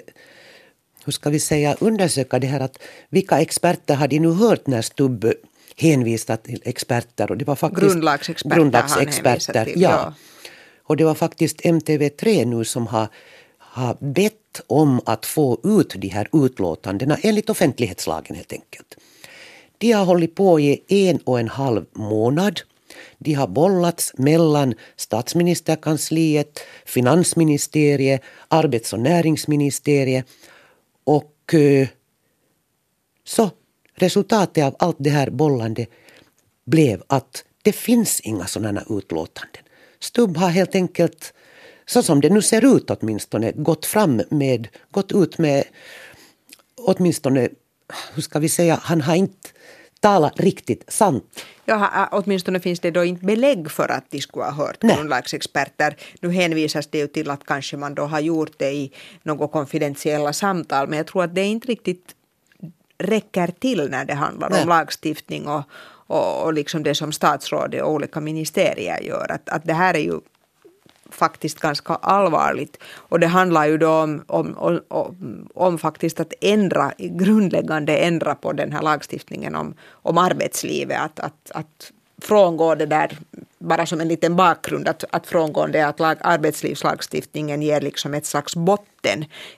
hur 1.06 1.12
ska 1.12 1.30
vi 1.30 1.39
säga, 1.39 1.75
undersöka 1.80 2.39
det 2.39 2.48
här 2.48 2.60
att 2.60 2.77
vilka 3.10 3.42
experter 3.42 3.96
har 3.96 4.08
de 4.08 4.20
nu 4.20 4.32
hört 4.32 4.68
när 4.68 4.82
Stubb 4.82 5.34
hänvisat 5.77 6.44
till 6.44 6.62
experter? 6.65 7.32
Och 7.32 7.38
det 7.38 7.46
var 7.46 7.56
faktiskt 7.56 7.82
grundlagsexperter. 7.82 8.56
grundlagsexperter 8.56 9.65
till, 9.65 9.82
ja. 9.82 9.89
ja. 9.89 10.13
Och 10.94 10.98
det 10.98 11.04
var 11.04 11.16
faktiskt 11.16 11.62
MTV3 11.62 12.46
nu 12.46 12.66
som 12.66 12.88
har, 12.88 13.08
har 13.58 13.98
bett 14.00 14.62
om 14.68 15.02
att 15.06 15.26
få 15.26 15.60
ut 15.64 15.94
de 15.98 16.08
här 16.08 16.28
utlåtandena 16.34 17.18
enligt 17.22 17.50
offentlighetslagen 17.50 18.36
helt 18.36 18.54
enkelt. 18.54 18.98
De 19.78 19.92
har 19.92 20.06
hållit 20.06 20.36
på 20.36 20.60
i 20.60 20.82
en 20.88 21.18
och 21.18 21.40
en 21.40 21.48
halv 21.48 21.86
månad. 21.94 22.62
De 23.18 23.34
har 23.34 23.48
bollats 23.48 24.14
mellan 24.18 24.74
statsministerkansliet, 24.96 26.60
finansministeriet, 26.86 28.22
arbets 28.48 28.94
och 28.94 29.00
näringsministeriet 29.00 30.26
och 31.04 31.54
eh, 31.54 31.88
så 33.24 33.50
resultatet 33.96 34.64
av 34.64 34.76
allt 34.80 34.98
det 35.00 35.10
här 35.10 35.30
bollande 35.30 35.86
blev 36.66 37.04
att 37.08 37.44
det 37.62 37.72
finns 37.72 38.20
inga 38.20 38.48
sådana 38.48 38.84
utlåtanden. 38.90 39.62
Stubb 40.04 40.38
har 40.38 40.50
helt 40.50 40.76
enkelt, 40.76 41.34
så 41.86 42.04
som 42.04 42.22
det 42.22 42.30
nu 42.30 42.42
ser 42.42 42.76
ut 42.76 42.90
åtminstone, 42.90 43.52
gått 43.52 43.86
fram 43.86 44.22
med, 44.30 44.68
gått 44.92 45.12
ut 45.12 45.38
med 45.38 45.64
åtminstone, 46.78 47.50
hur 48.14 48.22
ska 48.22 48.40
vi 48.40 48.50
säga, 48.50 48.80
han 48.84 49.02
har 49.02 49.16
inte 49.16 49.50
talat 50.00 50.40
riktigt 50.40 50.92
sant. 50.92 51.46
Ja, 51.66 52.10
åtminstone 52.12 52.60
finns 52.60 52.80
det 52.80 52.92
då 52.92 53.04
inte 53.04 53.26
belägg 53.26 53.72
för 53.72 53.92
att 53.92 54.06
de 54.10 54.22
skulle 54.22 54.46
ha 54.46 54.52
hört 54.52 54.82
grundlagsexperter. 54.82 55.96
Nu 56.22 56.32
hänvisas 56.32 56.88
det 56.88 56.98
ju 56.98 57.08
till 57.08 57.30
att 57.30 57.46
kanske 57.46 57.78
man 57.78 57.96
då 57.96 58.04
har 58.04 58.20
gjort 58.20 58.54
det 58.58 58.72
i 58.72 58.92
något 59.24 59.52
konfidentiella 59.52 60.34
samtal 60.34 60.88
men 60.88 60.98
jag 60.98 61.08
tror 61.08 61.24
att 61.24 61.36
det 61.36 61.44
inte 61.44 61.68
riktigt 61.68 62.16
räcker 62.98 63.48
till 63.48 63.90
när 63.90 64.06
det 64.06 64.14
handlar 64.14 64.50
Nej. 64.50 64.62
om 64.62 64.70
lagstiftning 64.70 65.48
och, 65.48 65.64
och, 66.13 66.43
och 66.46 66.53
liksom 66.53 66.84
det 66.84 66.96
som 66.96 67.12
statsrådet 67.12 67.84
och 67.84 67.91
olika 67.91 68.20
ministerier 68.20 69.01
gör. 69.01 69.32
Att, 69.32 69.50
att 69.50 69.65
det 69.65 69.74
här 69.74 69.93
är 69.93 70.00
ju 70.00 70.20
faktiskt 71.10 71.60
ganska 71.60 71.93
allvarligt. 71.93 72.77
Och 73.10 73.20
det 73.20 73.27
handlar 73.27 73.65
ju 73.65 73.77
då 73.77 73.89
om, 73.89 74.24
om, 74.27 74.79
om, 74.88 75.50
om, 75.53 75.77
faktiskt 75.77 76.20
att 76.20 76.34
ändra, 76.41 76.91
grundläggande 76.98 77.98
ändra 77.98 78.36
på 78.36 78.53
den 78.53 78.72
här 78.72 78.82
lagstiftningen 78.82 79.55
om, 79.55 79.74
om 79.91 80.17
arbetslivet. 80.17 81.00
Att, 81.00 81.20
att, 81.20 81.51
att 81.51 81.91
frångå 82.22 82.75
det 82.75 82.86
där 82.86 83.17
bara 83.60 83.86
som 83.86 84.01
en 84.01 84.08
liten 84.08 84.36
bakgrund 84.36 84.88
att, 84.88 85.03
att 85.10 85.27
frångå 85.27 85.67
det 85.67 85.82
att 85.82 86.00
lag, 86.00 86.17
arbetslivslagstiftningen 86.22 87.62
ger 87.62 87.82
liksom 87.82 88.13
ett 88.13 88.25
slags 88.25 88.55
botten, 88.55 88.93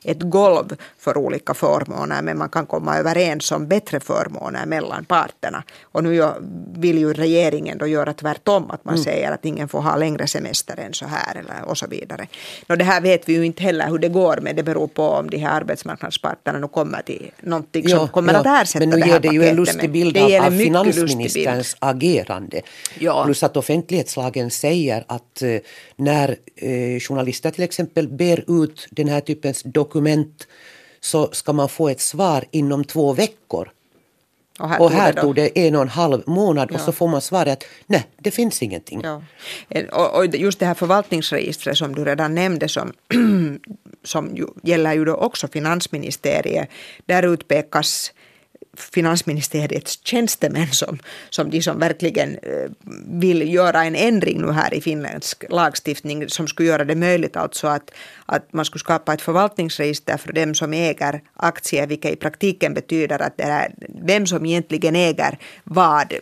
ett 0.03 0.21
golv 0.21 0.75
för 0.97 1.17
olika 1.17 1.53
förmåner 1.53 2.21
men 2.21 2.37
man 2.37 2.49
kan 2.49 2.65
komma 2.65 2.97
överens 2.97 3.51
om 3.51 3.67
bättre 3.67 3.99
förmåner 3.99 4.65
mellan 4.65 5.05
parterna. 5.05 5.63
Och 5.83 6.03
nu 6.03 6.31
vill 6.77 6.97
ju 6.97 7.13
regeringen 7.13 7.77
då 7.77 7.87
göra 7.87 8.13
tvärtom, 8.13 8.71
att 8.71 8.85
man 8.85 8.93
mm. 8.93 9.03
säger 9.03 9.31
att 9.31 9.45
ingen 9.45 9.67
får 9.67 9.81
ha 9.81 9.95
längre 9.95 10.27
semester 10.27 10.79
än 10.79 10.93
så 10.93 11.05
här 11.05 11.35
eller 11.35 11.69
och 11.69 11.77
så 11.77 11.87
vidare. 11.87 12.27
Och 12.69 12.77
det 12.77 12.83
här 12.83 13.01
vet 13.01 13.29
vi 13.29 13.33
ju 13.33 13.45
inte 13.45 13.63
heller 13.63 13.87
hur 13.87 13.97
det 13.97 14.09
går 14.09 14.37
med, 14.37 14.55
det 14.55 14.63
beror 14.63 14.87
på 14.87 15.03
om 15.03 15.29
de 15.29 15.37
här 15.37 15.61
arbetsmarknadsparterna 15.61 16.59
nu 16.59 16.67
kommer 16.67 17.01
till 17.01 17.31
någonting 17.41 17.89
som 17.89 18.07
kommer 18.07 18.33
ja, 18.33 18.39
att 18.39 18.45
ersätta 18.45 18.85
det 18.85 18.91
här 18.91 18.99
Men 18.99 18.99
nu 18.99 19.13
ger 19.13 19.19
det 19.19 19.27
ju 19.27 19.45
en 19.49 19.55
lustig 19.55 19.91
bild 19.91 20.17
av, 20.17 20.45
av 20.45 20.51
finansministerns 20.51 21.75
agerande. 21.79 22.61
Ja. 22.99 23.23
Plus 23.25 23.43
att 23.43 23.57
offentlig 23.57 23.95
offentlighetslagen 23.95 24.51
säger 24.51 25.03
att 25.07 25.41
eh, 25.41 25.59
när 25.95 26.37
eh, 26.55 26.99
journalister 26.99 27.51
till 27.51 27.63
exempel 27.63 28.07
ber 28.07 28.63
ut 28.63 28.87
den 28.91 29.07
här 29.07 29.21
typens 29.35 29.63
dokument 29.63 30.47
så 30.99 31.29
ska 31.31 31.53
man 31.53 31.69
få 31.69 31.89
ett 31.89 32.01
svar 32.01 32.45
inom 32.51 32.83
två 32.83 33.13
veckor. 33.13 33.71
Och 34.59 34.69
här, 34.69 34.81
och 34.81 34.91
här 34.91 35.13
det 35.13 35.21
tog 35.21 35.35
det 35.35 35.59
en 35.67 35.75
och 35.75 35.81
en 35.81 35.89
halv 35.89 36.23
månad 36.25 36.69
ja. 36.71 36.75
och 36.75 36.81
så 36.81 36.91
får 36.91 37.07
man 37.07 37.21
svaret 37.21 37.53
att 37.53 37.63
nej, 37.87 38.07
det 38.17 38.31
finns 38.31 38.63
ingenting. 38.63 39.01
Ja. 39.03 39.21
Och, 39.91 40.15
och 40.15 40.35
just 40.35 40.59
det 40.59 40.65
här 40.65 40.73
förvaltningsregistret 40.73 41.77
som 41.77 41.95
du 41.95 42.05
redan 42.05 42.35
nämnde 42.35 42.69
som, 42.69 42.93
som 44.03 44.35
ju, 44.35 44.47
gäller 44.63 44.93
ju 44.93 45.05
då 45.05 45.15
också 45.15 45.47
finansministeriet. 45.47 46.69
Där 47.05 47.23
utpekas 47.23 48.13
finansministeriets 48.77 49.99
tjänstemän 50.03 50.67
som, 50.67 50.99
som 51.29 51.49
de 51.49 51.61
som 51.61 51.79
verkligen 51.79 52.35
eh, 52.35 52.69
vill 53.05 53.53
göra 53.53 53.83
en 53.83 53.95
ändring 53.95 54.41
nu 54.41 54.51
här 54.51 54.73
i 54.73 54.81
finländsk 54.81 55.43
lagstiftning 55.49 56.29
som 56.29 56.47
skulle 56.47 56.69
göra 56.69 56.85
det 56.85 56.95
möjligt 56.95 57.35
alltså 57.35 57.67
att, 57.67 57.91
att 58.25 58.53
man 58.53 58.65
skulle 58.65 58.79
skapa 58.79 59.13
ett 59.13 59.21
förvaltningsregister 59.21 60.17
för 60.17 60.33
dem 60.33 60.55
som 60.55 60.73
äger 60.73 61.21
aktier 61.33 61.87
vilket 61.87 62.11
i 62.11 62.15
praktiken 62.15 62.73
betyder 62.73 63.21
att 63.21 63.37
det 63.37 63.43
är 63.43 63.73
vem 64.03 64.25
som 64.27 64.45
egentligen 64.45 64.95
äger 64.95 65.37
vad 65.63 66.13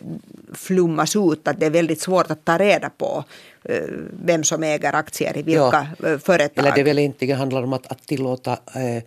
flummas 0.54 1.16
ut 1.16 1.48
att 1.48 1.60
det 1.60 1.66
är 1.66 1.70
väldigt 1.70 2.00
svårt 2.00 2.30
att 2.30 2.44
ta 2.44 2.58
reda 2.58 2.90
på 2.90 3.24
eh, 3.64 3.82
vem 4.24 4.44
som 4.44 4.62
äger 4.62 4.92
aktier 4.94 5.36
i 5.36 5.42
vilka 5.42 5.86
ja. 5.98 6.08
Eh, 6.08 6.18
företag. 6.18 6.66
Eller 6.66 6.76
det 6.76 6.82
väl 6.82 6.98
egentligen 6.98 7.38
handlar 7.38 7.62
om 7.62 7.72
att, 7.72 7.86
att 7.86 8.06
tillåta 8.06 8.52
eh, 8.52 9.02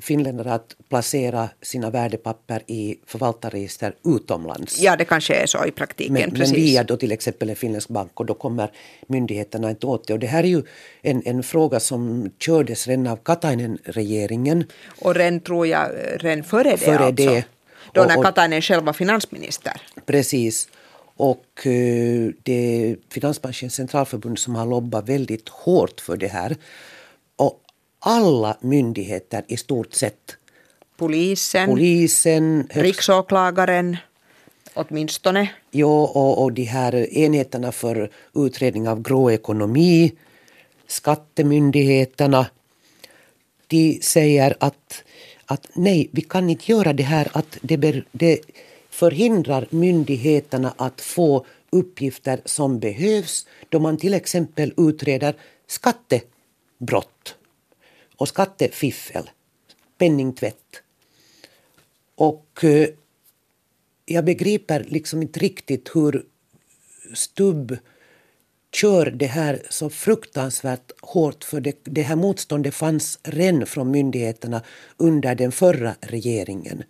finländare 0.00 0.52
att 0.52 0.76
placera 0.88 1.48
sina 1.62 1.90
värdepapper 1.90 2.62
i 2.66 2.98
förvaltarregister 3.06 3.94
utomlands. 4.04 4.80
Ja, 4.80 4.96
det 4.96 5.04
kanske 5.04 5.34
är 5.34 5.46
så 5.46 5.64
i 5.64 5.70
praktiken. 5.70 6.12
Men, 6.12 6.30
men 6.38 6.52
via 6.52 6.84
då 6.84 6.96
till 6.96 7.12
exempel 7.12 7.50
en 7.50 7.56
finländsk 7.56 7.88
bank 7.88 8.20
och 8.20 8.26
då 8.26 8.34
kommer 8.34 8.72
myndigheterna 9.06 9.70
inte 9.70 9.86
åt 9.86 10.06
det. 10.06 10.12
Och 10.12 10.18
det 10.18 10.26
här 10.26 10.44
är 10.44 10.48
ju 10.48 10.62
en, 11.02 11.22
en 11.24 11.42
fråga 11.42 11.80
som 11.80 12.30
kördes 12.38 12.86
redan 12.86 13.06
av 13.06 13.16
Katainen-regeringen. 13.16 14.64
Och 15.00 15.14
redan 15.14 15.40
tror 15.40 15.66
jag, 15.66 15.90
redan 16.16 16.44
före 16.44 16.70
det 16.70 16.76
före 16.76 16.98
alltså. 16.98 17.24
Det. 17.24 17.44
Då 17.92 18.04
när 18.04 18.22
Katainen 18.22 18.62
själv 18.62 18.84
var 18.84 18.92
finansminister. 18.92 19.80
Precis. 20.06 20.68
Och 21.16 21.66
uh, 21.66 22.30
det 22.42 22.52
är 22.52 22.96
Finansbranschens 23.10 23.74
centralförbund 23.74 24.38
som 24.38 24.54
har 24.54 24.66
lobbat 24.66 25.08
väldigt 25.08 25.48
hårt 25.48 26.00
för 26.00 26.16
det 26.16 26.28
här. 26.28 26.56
Alla 27.98 28.56
myndigheter 28.60 29.44
i 29.48 29.56
stort 29.56 29.94
sett. 29.94 30.36
Polisen, 30.96 31.68
Polisen 31.68 32.68
riksåklagaren 32.70 33.96
åtminstone. 34.76 35.50
Jo, 35.70 35.90
och, 35.90 36.42
och 36.42 36.52
de 36.52 36.64
här 36.64 37.18
enheterna 37.18 37.72
för 37.72 38.10
utredning 38.34 38.88
av 38.88 39.02
grå 39.02 39.30
ekonomi, 39.30 40.12
skattemyndigheterna, 40.86 42.46
de 43.66 43.98
säger 44.02 44.56
att, 44.60 45.04
att 45.46 45.68
nej, 45.74 46.08
vi 46.12 46.22
kan 46.22 46.50
inte 46.50 46.72
göra 46.72 46.92
det 46.92 47.02
här, 47.02 47.28
att 47.32 47.58
det, 47.62 47.76
ber, 47.76 48.04
det 48.12 48.40
förhindrar 48.90 49.66
myndigheterna 49.70 50.74
att 50.76 51.00
få 51.00 51.46
uppgifter 51.70 52.40
som 52.44 52.78
behövs 52.78 53.46
då 53.68 53.78
man 53.78 53.96
till 53.96 54.14
exempel 54.14 54.74
utreder 54.76 55.34
skattebrott 55.66 57.35
och 58.16 58.28
skattefiffel, 58.28 59.30
penningtvätt. 59.98 60.82
Och 62.14 62.64
eh, 62.64 62.88
jag 64.06 64.24
begriper 64.24 64.84
liksom 64.88 65.22
inte 65.22 65.40
riktigt 65.40 65.90
hur 65.94 66.24
Stubb 67.14 67.76
kör 68.72 69.10
det 69.10 69.26
här 69.26 69.62
så 69.70 69.90
fruktansvärt 69.90 70.92
hårt 71.00 71.44
för 71.44 71.60
det, 71.60 71.76
det 71.84 72.02
här 72.02 72.16
motståndet 72.16 72.74
fanns 72.74 73.18
redan 73.22 73.66
från 73.66 73.90
myndigheterna 73.90 74.62
under 74.96 75.34
den 75.34 75.52
förra 75.52 75.94
regeringen. 76.00 76.82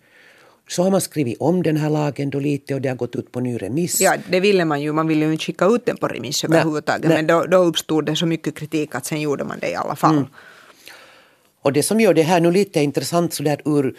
Så 0.69 0.83
har 0.83 0.91
man 0.91 1.01
skrivit 1.01 1.37
om 1.39 1.63
den 1.63 1.77
här 1.77 1.89
lagen 1.89 2.29
då 2.29 2.39
lite 2.39 2.75
och 2.75 2.81
det 2.81 2.89
har 2.89 2.95
gått 2.95 3.15
ut 3.15 3.31
på 3.31 3.39
ny 3.39 3.57
remiss. 3.57 4.01
Ja, 4.01 4.15
det 4.29 4.39
ville 4.39 4.65
man 4.65 4.81
ju. 4.81 4.93
Man 4.93 5.07
ville 5.07 5.25
ju 5.25 5.31
inte 5.31 5.43
skicka 5.43 5.65
ut 5.65 5.85
den 5.85 5.97
på 5.97 6.07
remiss 6.07 6.43
överhuvudtaget. 6.43 7.09
Men 7.09 7.27
då, 7.27 7.45
då 7.45 7.57
uppstod 7.57 8.05
det 8.05 8.15
så 8.15 8.25
mycket 8.25 8.55
kritik 8.55 8.95
att 8.95 9.05
sen 9.05 9.21
gjorde 9.21 9.43
man 9.43 9.59
det 9.59 9.69
i 9.69 9.75
alla 9.75 9.95
fall. 9.95 10.17
Mm. 10.17 10.29
Och 11.67 11.73
det 11.73 11.83
som 11.83 11.99
gör 11.99 12.13
det 12.13 12.23
här 12.23 12.39
nu 12.39 12.51
lite 12.51 12.81
intressant 12.81 13.33
så 13.33 13.43
där 13.43 13.61
ur 13.65 13.97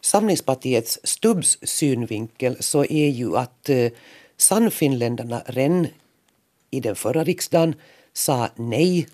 Samlingspartiets 0.00 0.98
Stubbs 1.04 1.58
synvinkel 1.62 2.56
så 2.60 2.84
är 2.84 3.08
ju 3.08 3.36
att 3.36 3.68
eh, 3.68 3.92
Sannfinländarna 4.36 5.42
redan 5.46 5.86
i 6.70 6.80
den 6.80 6.96
förra 6.96 7.24
riksdagen 7.24 7.74
sa 8.12 8.48
nej 8.56 9.06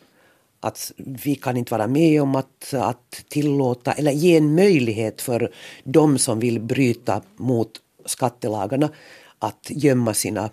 att 0.60 0.92
vi 0.96 1.34
kan 1.34 1.56
inte 1.56 1.74
vara 1.74 1.86
med 1.86 2.22
om 2.22 2.34
att, 2.34 2.74
att 2.74 3.24
tillåta 3.28 3.92
eller 3.92 4.12
ge 4.12 4.36
en 4.36 4.54
möjlighet 4.54 5.22
för 5.22 5.52
de 5.84 6.18
som 6.18 6.40
vill 6.40 6.60
bryta 6.60 7.22
mot 7.36 7.70
skattelagarna 8.04 8.90
att 9.38 9.66
gömma 9.70 10.14
sina 10.14 10.50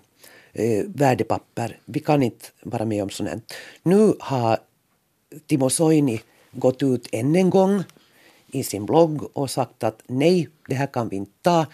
eh, 0.53 0.85
värdepapper. 0.85 1.79
Vi 1.85 1.99
kan 1.99 2.23
inte 2.23 2.45
vara 2.63 2.85
med 2.85 3.03
om 3.03 3.09
sånt. 3.09 3.53
Nu 3.83 4.15
har 4.19 4.57
Timo 5.47 5.69
Soini 5.69 6.21
gått 6.53 6.83
ut 6.83 7.07
än 7.11 7.35
en 7.35 7.49
gång 7.49 7.83
i 8.47 8.63
sin 8.63 8.85
blogg 8.85 9.37
och 9.37 9.49
sagt 9.49 9.83
att 9.83 10.01
nej, 10.07 10.49
det 10.67 10.75
här 10.75 10.87
kan 10.87 11.09
vi 11.09 11.15
inte 11.15 11.31
ta. 11.41 11.65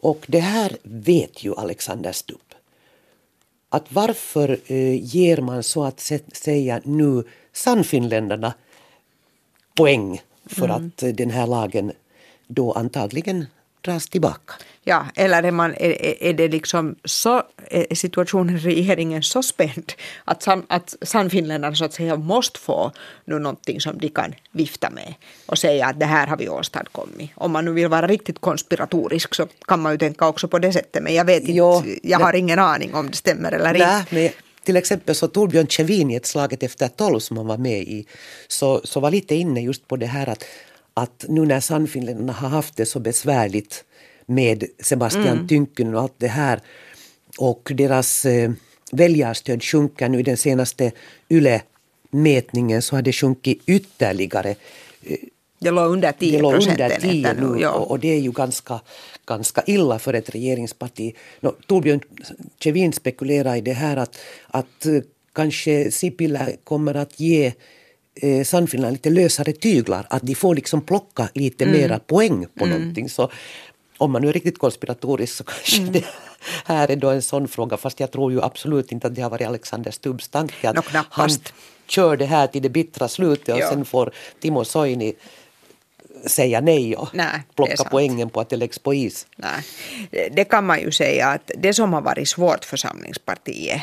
Och 0.00 0.24
det 0.28 0.40
här 0.40 0.76
vet 0.82 1.44
ju 1.44 1.54
Alexander 1.54 2.12
Stubb. 2.12 2.54
Att 3.68 3.92
varför 3.92 4.58
eh, 4.66 5.16
ger 5.16 5.40
man 5.40 5.62
så 5.62 5.84
att 5.84 6.00
säga 6.32 6.80
nu 6.84 7.24
Sannfinländarna 7.52 8.54
poäng 9.74 10.22
för 10.46 10.64
mm. 10.64 10.76
att 10.76 11.16
den 11.16 11.30
här 11.30 11.46
lagen 11.46 11.92
då 12.46 12.72
antagligen 12.72 13.46
dras 13.80 14.08
tillbaka. 14.08 14.54
Ja, 14.86 15.06
eller 15.14 15.42
är, 15.42 15.50
man, 15.50 15.74
är, 15.74 16.22
är 16.22 16.32
det 16.32 16.48
liksom 16.48 16.96
så, 17.04 17.42
är 17.70 17.94
situationen 17.94 18.56
i 18.56 18.58
regeringen 18.58 19.22
så 19.22 19.42
spänd 19.42 19.92
att, 20.24 20.42
san, 20.42 20.66
att 20.68 20.94
Sannfinländarna 21.02 21.76
så 21.76 21.84
att 21.84 21.92
säga 21.92 22.16
måste 22.16 22.60
få 22.60 22.92
nu 23.24 23.38
någonting 23.38 23.80
som 23.80 23.98
de 23.98 24.08
kan 24.08 24.34
vifta 24.52 24.90
med 24.90 25.14
och 25.46 25.58
säga 25.58 25.86
att 25.86 26.00
det 26.00 26.06
här 26.06 26.26
har 26.26 26.36
vi 26.36 26.48
åstadkommit. 26.48 27.30
Om 27.34 27.52
man 27.52 27.64
nu 27.64 27.72
vill 27.72 27.88
vara 27.88 28.06
riktigt 28.06 28.40
konspiratorisk 28.40 29.34
så 29.34 29.46
kan 29.66 29.80
man 29.80 29.92
ju 29.92 29.98
tänka 29.98 30.28
också 30.28 30.48
på 30.48 30.58
det 30.58 30.72
sättet 30.72 31.02
men 31.02 31.14
jag 31.14 31.24
vet 31.24 31.40
inte, 31.40 31.52
jo, 31.52 31.82
jag 32.02 32.18
har 32.18 32.32
ingen 32.32 32.58
aning 32.58 32.94
om 32.94 33.10
det 33.10 33.16
stämmer 33.16 33.52
eller 33.52 33.74
inte. 33.74 34.04
Men 34.10 34.30
till 34.64 34.76
exempel 34.76 35.14
så 35.14 35.28
Torbjörn 35.28 35.66
Kjevin 35.66 36.10
i 36.10 36.14
ett 36.14 36.26
slaget 36.26 36.62
efter 36.62 36.88
tolv 36.88 37.18
som 37.18 37.36
han 37.36 37.46
var 37.46 37.58
med 37.58 37.82
i 37.82 38.06
så, 38.48 38.80
så 38.84 39.00
var 39.00 39.10
lite 39.10 39.34
inne 39.34 39.60
just 39.60 39.88
på 39.88 39.96
det 39.96 40.06
här 40.06 40.28
att, 40.28 40.44
att 40.94 41.24
nu 41.28 41.46
när 41.46 41.60
Sannfinländarna 41.60 42.32
har 42.32 42.48
haft 42.48 42.76
det 42.76 42.86
så 42.86 43.00
besvärligt 43.00 43.84
med 44.26 44.64
Sebastian 44.80 45.26
mm. 45.28 45.48
Tynkynen 45.48 45.94
och 45.94 46.00
allt 46.00 46.14
det 46.18 46.28
här. 46.28 46.60
Och 47.38 47.72
deras 47.74 48.24
eh, 48.26 48.50
väljarstöd 48.92 49.62
sjunker 49.62 50.08
nu 50.08 50.20
i 50.20 50.22
den 50.22 50.36
senaste 50.36 50.92
YLE-mätningen 51.28 52.82
så 52.82 52.96
har 52.96 53.02
det 53.02 53.12
sjunkit 53.12 53.62
ytterligare. 53.66 54.54
Det 55.58 55.70
låg 55.70 55.92
under 55.92 56.12
10 56.12 56.38
procent 56.38 57.04
nu 57.40 57.60
ja. 57.60 57.70
och, 57.70 57.90
och, 57.90 57.98
det 57.98 58.08
är 58.08 58.20
ju 58.20 58.32
ganska, 58.32 58.80
ganska 59.26 59.62
illa 59.66 59.98
för 59.98 60.14
ett 60.14 60.30
regeringsparti. 60.30 61.14
No, 61.40 61.54
Torbjörn 61.66 62.00
Kjevin 62.60 62.92
spekulerar 62.92 63.56
i 63.56 63.60
det 63.60 63.72
här 63.72 63.96
att, 63.96 64.18
att 64.46 64.86
eh, 64.86 65.00
kanske 65.32 65.90
Sipilä 65.90 66.56
kommer 66.64 66.94
att 66.94 67.20
ge 67.20 67.52
eh, 68.14 68.44
Sannfinland 68.44 68.92
lite 68.92 69.10
lösare 69.10 69.52
tyglar, 69.52 70.06
att 70.10 70.22
de 70.22 70.34
får 70.34 70.54
liksom 70.54 70.80
plocka 70.80 71.28
lite 71.34 71.64
mm. 71.64 71.80
mera 71.80 71.98
poäng 71.98 72.46
på 72.54 72.64
mm. 72.64 72.78
någonting. 72.78 73.08
Så 73.08 73.30
om 73.98 74.12
man 74.12 74.22
nu 74.22 74.28
är 74.28 74.32
riktigt 74.32 74.58
konspiratorisk 74.58 75.34
så 75.36 75.44
kanske 75.44 75.78
mm. 75.78 75.92
det 75.92 76.04
här 76.64 76.90
är 76.90 76.96
då 76.96 77.10
en 77.10 77.22
sån 77.22 77.48
fråga 77.48 77.76
fast 77.76 78.00
jag 78.00 78.10
tror 78.10 78.32
ju 78.32 78.42
absolut 78.42 78.92
inte 78.92 79.06
att 79.06 79.14
det 79.14 79.22
har 79.22 79.30
varit 79.30 79.46
Alexander 79.46 79.90
Stubbs 79.90 80.28
tanke 80.28 80.68
att 80.68 80.76
no, 80.92 81.00
han 81.10 81.30
kör 81.86 82.16
det 82.16 82.26
här 82.26 82.46
till 82.46 82.62
det 82.62 82.68
bittra 82.68 83.08
slutet 83.08 83.54
och 83.54 83.60
jo. 83.60 83.66
sen 83.70 83.84
får 83.84 84.12
Timo 84.40 84.64
Soini 84.64 85.14
säga 86.26 86.60
nej 86.60 86.96
och 86.96 87.08
nej, 87.12 87.42
plocka 87.54 87.84
poängen 87.90 88.30
på 88.30 88.40
att 88.40 88.48
det 88.48 88.56
läggs 88.56 88.78
på 88.78 88.94
is. 88.94 89.26
Nej. 89.36 89.64
Det 90.30 90.44
kan 90.44 90.66
man 90.66 90.80
ju 90.80 90.92
säga 90.92 91.28
att 91.28 91.50
det 91.56 91.74
som 91.74 91.92
har 91.92 92.00
varit 92.00 92.28
svårt 92.28 92.64
för 92.64 92.76
Samlingspartiet 92.76 93.82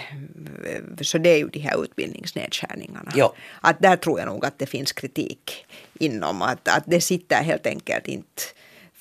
så 1.01 1.17
det 1.17 1.29
är 1.29 1.37
ju 1.37 1.47
de 1.47 1.59
här 1.59 1.83
utbildningsnedskärningarna. 1.83 3.11
Jo. 3.15 3.33
Att 3.61 3.79
där 3.79 3.97
tror 3.97 4.19
jag 4.19 4.25
nog 4.25 4.45
att 4.45 4.59
det 4.59 4.65
finns 4.65 4.91
kritik 4.91 5.65
inom 5.99 6.41
att, 6.41 6.67
att 6.67 6.83
det 6.85 7.01
sitter 7.01 7.43
helt 7.43 7.67
enkelt 7.67 8.07
inte 8.07 8.41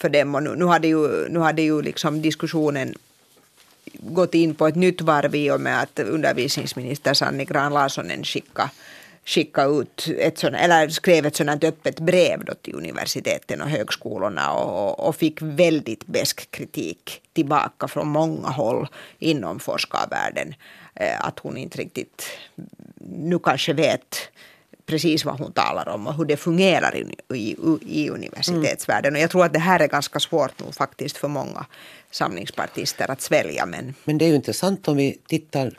för 0.01 0.09
dem. 0.09 0.35
Och 0.35 0.43
nu, 0.43 0.57
nu 0.57 0.65
hade 0.65 0.89
ju, 0.89 1.29
nu 1.29 1.39
hade 1.39 1.63
ju 1.63 1.83
liksom 1.83 2.23
diskussionen 2.23 2.95
gått 3.93 4.35
in 4.35 4.55
på 4.55 4.67
ett 4.67 4.77
nytt 4.77 5.01
varv 5.01 5.35
i 5.35 5.51
och 5.51 5.61
med 5.61 5.83
att 5.83 5.99
undervisningsminister 5.99 7.15
Sanni 7.15 7.45
Gran 7.45 7.73
Larssonen 7.73 8.25
skickade 8.25 8.71
skicka 9.25 9.65
ut 9.65 10.09
ett 10.19 10.39
sån, 10.39 10.55
eller 10.55 10.89
skrev 10.89 11.27
ett 11.27 11.37
sådant 11.37 11.65
öppet 11.65 12.01
brev 12.01 12.45
då 12.45 12.55
till 12.55 12.75
universiteten 12.75 13.61
och 13.63 13.69
högskolorna 13.69 14.53
och, 14.53 15.09
och 15.09 15.17
fick 15.17 15.43
väldigt 15.43 16.07
besk 16.07 16.51
kritik 16.51 17.23
tillbaka 17.33 17.89
från 17.89 18.09
många 18.09 18.49
håll 18.49 18.89
inom 19.19 19.61
forskarvärlden. 19.61 20.55
Eh, 20.95 21.27
att 21.27 21.39
hon 21.39 21.57
inte 21.57 21.79
riktigt 21.79 22.27
nu 22.95 23.39
kanske 23.39 23.73
vet 23.73 24.17
precis 24.91 25.25
vad 25.25 25.39
hon 25.39 25.53
talar 25.53 25.89
om 25.89 26.07
och 26.07 26.15
hur 26.15 26.25
det 26.25 26.37
fungerar 26.37 26.97
i, 26.97 27.37
i, 27.37 27.57
i 27.87 28.11
universitetsvärlden. 28.11 29.15
Och 29.15 29.21
jag 29.21 29.31
tror 29.31 29.45
att 29.45 29.53
det 29.53 29.59
här 29.59 29.81
är 29.81 29.89
ganska 29.89 30.21
svårt 30.21 30.53
nu 30.67 30.73
faktiskt 30.73 31.17
för 31.17 31.29
många 31.29 31.67
samlingspartister 32.11 33.11
att 33.11 33.21
svälja. 33.21 33.67
Men, 33.67 33.95
men 34.05 34.19
det 34.19 34.25
är 34.25 34.29
ju 34.29 34.35
intressant 34.35 34.89
om 34.89 34.97
vi 34.97 35.19
tittar 35.29 35.79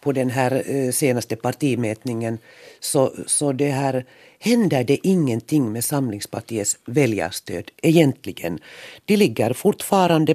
på 0.00 0.12
den 0.12 0.30
här 0.30 0.62
eh, 0.66 0.90
senaste 0.90 1.36
partimätningen 1.36 2.38
så, 2.80 3.12
så 3.26 3.52
det 3.52 3.70
här 3.70 4.04
händer 4.38 4.84
det 4.84 5.06
ingenting 5.06 5.72
med 5.72 5.84
Samlingspartiets 5.84 6.78
väljarstöd 6.84 7.70
egentligen. 7.82 8.58
De 9.04 9.16
ligger 9.16 9.52
fortfarande 9.52 10.34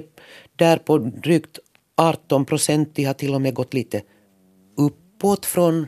där 0.56 0.76
på 0.76 0.98
drygt 0.98 1.58
18 1.96 2.44
procent. 2.44 2.94
De 2.94 3.04
har 3.04 3.14
till 3.14 3.34
och 3.34 3.40
med 3.40 3.54
gått 3.54 3.74
lite 3.74 4.02
uppåt 4.76 5.46
från 5.46 5.86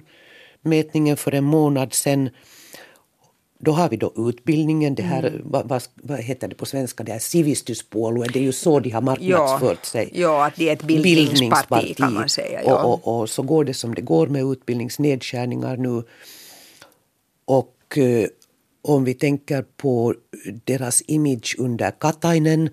mätningen 0.63 1.17
för 1.17 1.35
en 1.35 1.45
månad 1.45 1.95
sedan. 1.95 2.31
då 3.59 3.73
har 3.73 3.89
vi 3.89 3.97
då 3.97 4.13
utbildningen, 4.17 4.95
det 4.95 5.03
här, 5.03 5.23
mm. 5.23 5.43
vad, 5.45 5.69
vad, 5.69 5.83
vad, 5.95 6.19
heter 6.19 6.49
det 6.49 6.55
på 6.55 6.67
svenska, 6.67 7.05
det 7.05 7.13
här 7.13 7.19
civistuspuolueen, 7.19 8.31
det 8.33 8.39
är 8.39 8.43
ju 8.43 8.53
så 8.53 8.81
de 8.81 8.91
har 8.91 9.01
marknadsfört 9.01 9.85
sig. 9.85 10.11
Ja, 10.15 10.47
att 10.47 10.57
det 10.57 10.69
är 10.69 10.73
ett 10.73 10.83
bildningsparti, 10.83 11.39
bildningsparti. 11.39 11.97
kan 11.97 12.15
man 12.15 12.29
säga. 12.29 12.63
Ja. 12.65 12.83
Och, 12.83 13.09
och, 13.09 13.21
och, 13.21 13.31
så 13.31 13.43
går 13.43 13.65
det 13.65 13.75
som 13.75 13.95
det 13.95 14.03
går 14.03 14.27
med 14.27 14.45
utbildningsnedskärningar 14.45 15.77
nu. 15.77 16.03
Och 17.45 17.99
eh, 17.99 18.27
om 18.83 19.05
vi 19.05 19.15
tänker 19.15 19.65
på 19.77 20.15
deras 20.65 21.03
image 21.07 21.57
under 21.59 21.91
Katainen 21.91 22.71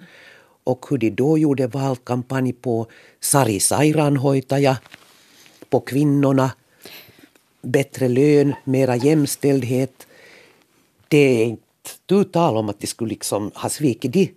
och 0.64 0.86
hur 0.90 0.98
de 0.98 1.10
då 1.10 1.38
gjorde 1.38 1.68
valkampanj 1.68 2.54
på 2.54 2.88
Sari 3.20 3.60
Sairaanhoitaja, 3.60 4.78
på 5.70 5.80
kvinnorna, 5.80 6.52
bättre 7.66 8.08
lön, 8.08 8.54
mera 8.64 8.96
jämställdhet. 8.96 10.08
Det 11.08 11.18
är 11.18 11.46
inte 11.46 11.62
tu 12.06 12.24
tal 12.24 12.58
om 12.58 12.70
att 12.70 12.80
de 12.80 12.88
skulle 12.88 13.10
liksom 13.10 13.52
ha 13.56 13.70
svikit 13.70 14.14
det. 14.14 14.30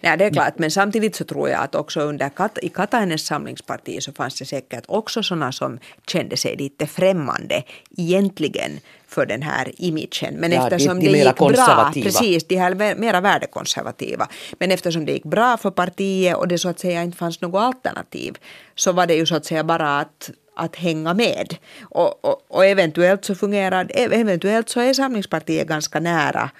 Nej, 0.00 0.18
det 0.18 0.24
är 0.24 0.30
klart, 0.30 0.58
men 0.58 0.70
samtidigt 0.70 1.16
så 1.16 1.24
tror 1.24 1.48
jag 1.48 1.62
att 1.62 1.74
också 1.74 2.00
under 2.00 2.28
Kat 2.28 2.58
i 2.62 2.68
Katainens 2.68 3.26
samlingsparti 3.26 4.02
så 4.02 4.12
fanns 4.12 4.38
det 4.38 4.44
säkert 4.44 4.84
också 4.88 5.22
sådana 5.22 5.52
som 5.52 5.78
kände 6.06 6.36
sig 6.36 6.56
lite 6.56 6.86
främmande 6.86 7.62
egentligen 7.96 8.80
för 9.08 9.26
den 9.26 9.42
här 9.42 9.72
imagen. 9.76 10.34
Men 10.34 10.52
ja, 10.52 10.62
eftersom 10.62 11.00
de, 11.00 11.06
de 11.06 11.12
det 11.12 11.18
gick 11.18 11.36
bra, 11.36 11.92
precis, 11.94 12.44
de 12.44 12.56
här 12.56 12.94
mera 12.94 13.20
värdekonservativa. 13.20 14.28
Men 14.58 14.70
eftersom 14.70 15.06
det 15.06 15.12
gick 15.12 15.24
bra 15.24 15.56
för 15.56 15.70
partiet 15.70 16.36
och 16.36 16.48
det 16.48 16.58
så 16.58 16.68
att 16.68 16.80
säga 16.80 17.02
inte 17.02 17.16
fanns 17.16 17.40
något 17.40 17.60
alternativ 17.60 18.38
så 18.74 18.92
var 18.92 19.06
det 19.06 19.14
ju 19.14 19.26
så 19.26 19.36
att 19.36 19.44
säga 19.44 19.64
bara 19.64 20.00
att 20.00 20.30
att 20.56 20.76
hänga 20.76 21.14
med. 21.14 21.56
Och, 21.82 22.24
och, 22.24 22.42
och, 22.48 22.66
eventuellt 22.66 23.24
så 23.24 23.34
fungerar, 23.34 23.90
eventuellt 23.94 24.68
så 24.68 24.80
är 24.80 24.92
Samlingspartiet 24.92 25.68
ganska 25.68 26.00
nära 26.00 26.50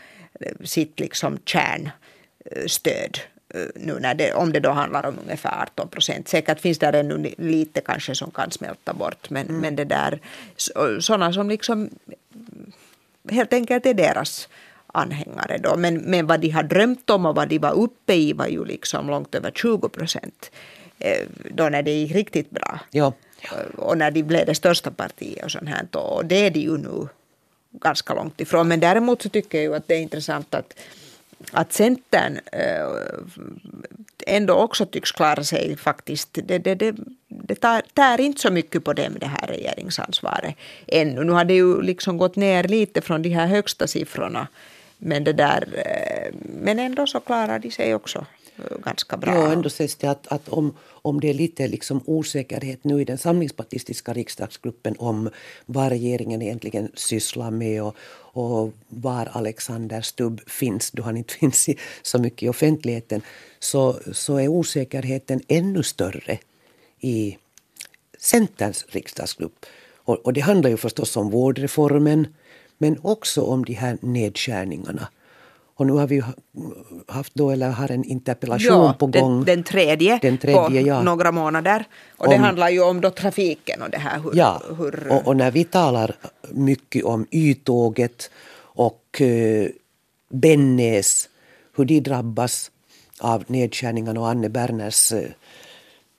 sitt 0.65 1.01
liksom 1.01 1.39
kärnstöd 1.45 3.19
nu 3.75 3.99
när 4.01 4.15
det, 4.15 4.33
om 4.33 4.53
det 4.53 4.61
då 4.61 4.71
handlar 4.71 5.07
om 5.07 5.19
ungefär 5.25 5.63
18 5.63 5.89
procent. 5.89 6.29
Säkert 6.29 6.61
finns 6.61 6.79
det 6.79 6.87
ännu 6.87 7.35
lite 7.39 7.81
kanske 7.81 8.15
som 8.15 8.31
kan 8.31 8.51
smälta 8.51 8.93
bort 8.93 9.31
men, 9.31 9.49
mm. 9.49 9.61
men 9.61 9.77
det 9.77 9.85
där 9.85 10.21
sådana 11.01 11.33
som 11.33 11.49
liksom 11.49 11.91
helt 13.31 13.53
enkelt 13.53 13.87
är 13.87 13.95
deras 13.95 14.49
anhängare 14.87 15.59
då. 15.59 15.77
Men, 15.77 15.97
men 15.97 16.27
vad 16.27 16.41
de 16.41 16.51
har 16.51 16.63
drömt 16.63 17.11
om 17.11 17.27
och 17.27 17.35
vad 17.35 17.49
de 17.49 17.59
var 17.59 17.73
uppe 17.73 18.15
i 18.15 18.33
var 18.33 18.47
ju 18.47 18.65
liksom 18.65 19.09
långt 19.09 19.35
över 19.35 19.51
20 19.51 19.89
procent 19.89 20.51
eh, 20.99 21.27
då 21.51 21.69
när 21.69 21.83
det 21.83 21.91
gick 21.91 22.13
riktigt 22.13 22.51
bra. 22.51 22.81
Ja. 22.91 23.13
Och 23.77 23.99
när 23.99 24.11
de 24.11 24.23
blev 24.23 24.47
det 24.47 24.55
största 24.55 24.91
partiet 24.91 25.45
och 25.45 25.51
sånt 25.51 25.69
här. 25.69 25.97
Och 25.97 26.25
det 26.25 26.47
är 26.47 26.51
de 26.51 26.61
ju 26.61 26.79
nu 26.79 27.09
ganska 27.73 28.15
långt 28.15 28.41
ifrån. 28.41 28.69
Men 28.69 28.81
däremot 28.81 29.23
så 29.23 29.29
tycker 29.29 29.59
jag 29.59 29.65
ju 29.65 29.75
att 29.75 29.89
det 29.89 29.95
är 29.95 30.01
intressant 30.01 30.55
att 30.55 30.75
att 31.53 31.73
Centern 31.73 32.39
eh, 32.53 32.87
ändå 34.27 34.55
också 34.55 34.87
tycks 34.87 35.13
klara 35.13 35.45
sig 35.45 35.77
faktiskt. 35.77 36.29
Det, 36.33 36.59
det, 36.59 36.75
det, 36.75 36.95
det 37.29 37.55
tar, 37.55 37.83
tär 37.95 38.21
inte 38.21 38.41
så 38.41 38.51
mycket 38.51 38.85
på 38.85 38.93
dem 38.93 39.17
det 39.21 39.27
här 39.27 39.47
regeringsansvaret 39.47 40.55
ännu. 40.87 41.25
Nu 41.25 41.33
har 41.33 41.45
det 41.45 41.55
ju 41.55 41.83
liksom 41.83 42.19
gått 42.19 42.37
ner 42.37 42.65
lite 42.65 43.01
från 43.01 43.23
de 43.23 43.29
här 43.29 43.47
högsta 43.47 43.87
siffrorna. 43.87 44.49
Men, 44.99 45.25
det 45.25 45.33
där, 45.33 45.69
eh, 45.73 46.35
men 46.41 46.79
ändå 46.79 47.07
så 47.07 47.21
klarar 47.21 47.59
de 47.59 47.71
sig 47.71 47.95
också 47.95 48.27
ganska 48.85 49.17
bra. 49.17 49.35
Ja, 49.35 49.53
ändå 49.53 49.71
sägs 49.71 49.95
det 49.97 50.07
att, 50.07 50.27
att 50.27 50.49
om, 50.49 50.77
om 50.87 51.21
det 51.21 51.31
är 51.31 51.35
lite 51.35 51.69
liksom 51.69 52.01
osäkerhet 52.05 52.85
nu 52.85 53.01
i 53.01 53.05
den 53.05 53.19
samlingspartistiska 53.19 54.13
riksdagsgruppen 54.13 54.95
om 54.99 55.31
vad 55.67 55.89
regeringen 55.89 56.43
egentligen 56.43 56.89
sysslar 56.95 57.51
med 57.51 57.83
och, 57.83 57.97
och 58.17 58.73
var 58.89 59.29
Alexander 59.33 60.01
Stubb 60.01 60.41
finns, 60.47 60.91
då 60.91 61.03
han 61.03 61.17
inte 61.17 61.35
finns 61.41 61.69
i, 61.69 61.79
så 62.03 62.19
mycket 62.19 62.43
i 62.43 62.49
offentligheten, 62.49 63.23
så, 63.59 63.99
så 64.13 64.37
är 64.37 64.49
osäkerheten 64.49 65.41
ännu 65.49 65.83
större 65.83 66.39
i 67.01 67.39
Centerns 68.19 68.87
riksdagsgrupp. 68.89 69.67
Och, 69.95 70.15
och 70.15 70.33
det 70.33 70.41
handlar 70.41 70.71
ju 70.71 70.77
förstås 70.77 71.17
om 71.17 71.31
vårdreformen 71.31 72.27
men 72.79 72.99
också 73.03 73.43
om 73.43 73.65
de 73.65 73.73
här 73.73 73.99
nedskärningarna 74.01 75.09
och 75.77 75.87
nu 75.87 75.93
har 75.93 76.07
vi 76.07 76.23
haft 77.07 77.35
då, 77.35 77.51
eller 77.51 77.71
har 77.71 77.91
en 77.91 78.05
interpellation 78.05 78.85
ja, 78.85 78.97
på 78.99 79.07
gång. 79.07 79.37
Den, 79.37 79.45
den 79.45 79.65
tredje, 79.65 80.19
den 80.23 80.39
tredje 80.39 80.83
på 80.83 80.89
ja. 80.89 81.03
några 81.03 81.33
månader. 81.33 81.85
Och 82.17 82.27
om, 82.27 82.31
det 82.31 82.37
handlar 82.37 82.69
ju 82.69 82.83
om 82.83 83.01
då 83.01 83.11
trafiken 83.11 83.83
och 83.83 83.91
det 83.91 83.99
här. 83.99 84.21
Hur, 84.21 84.31
ja, 84.35 84.63
hur... 84.79 85.09
Och, 85.13 85.27
och, 85.27 85.37
när 85.37 85.51
vi 85.51 85.65
talar 85.65 86.17
mycket 86.51 87.05
om 87.05 87.27
Y-tåget 87.31 88.31
och 88.59 89.21
uh, 89.21 89.69
Bennäs, 90.29 91.29
hur 91.77 91.85
de 91.85 92.01
drabbas 92.01 92.71
av 93.21 93.45
nedskärningarna 93.47 94.21
och 94.21 94.29
Anne 94.29 94.49
Berners 94.49 95.13
uh, 95.13 95.21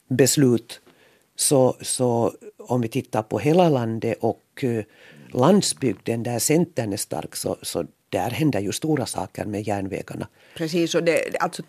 beslut. 0.08 0.80
Så, 1.36 1.76
så 1.82 2.34
om 2.60 2.82
vi 2.82 2.88
tittar 2.88 3.24
på 3.24 3.40
hela 3.40 3.70
landet 3.70 4.18
och 4.22 4.64
uh, 4.64 4.84
landsbygden 5.34 6.24
där 6.24 6.40
Centern 6.40 6.94
är 6.94 6.98
stark 6.98 7.36
så, 7.36 7.58
så 7.62 7.86
där 8.10 8.30
händer 8.30 8.60
ju 8.60 8.72
stora 8.72 9.06
saker 9.06 9.46
med 9.46 9.68
järnvägarna. 9.68 10.28
Precis, 10.56 10.96
och 10.96 11.04
det, 11.04 11.38
alltså, 11.40 11.64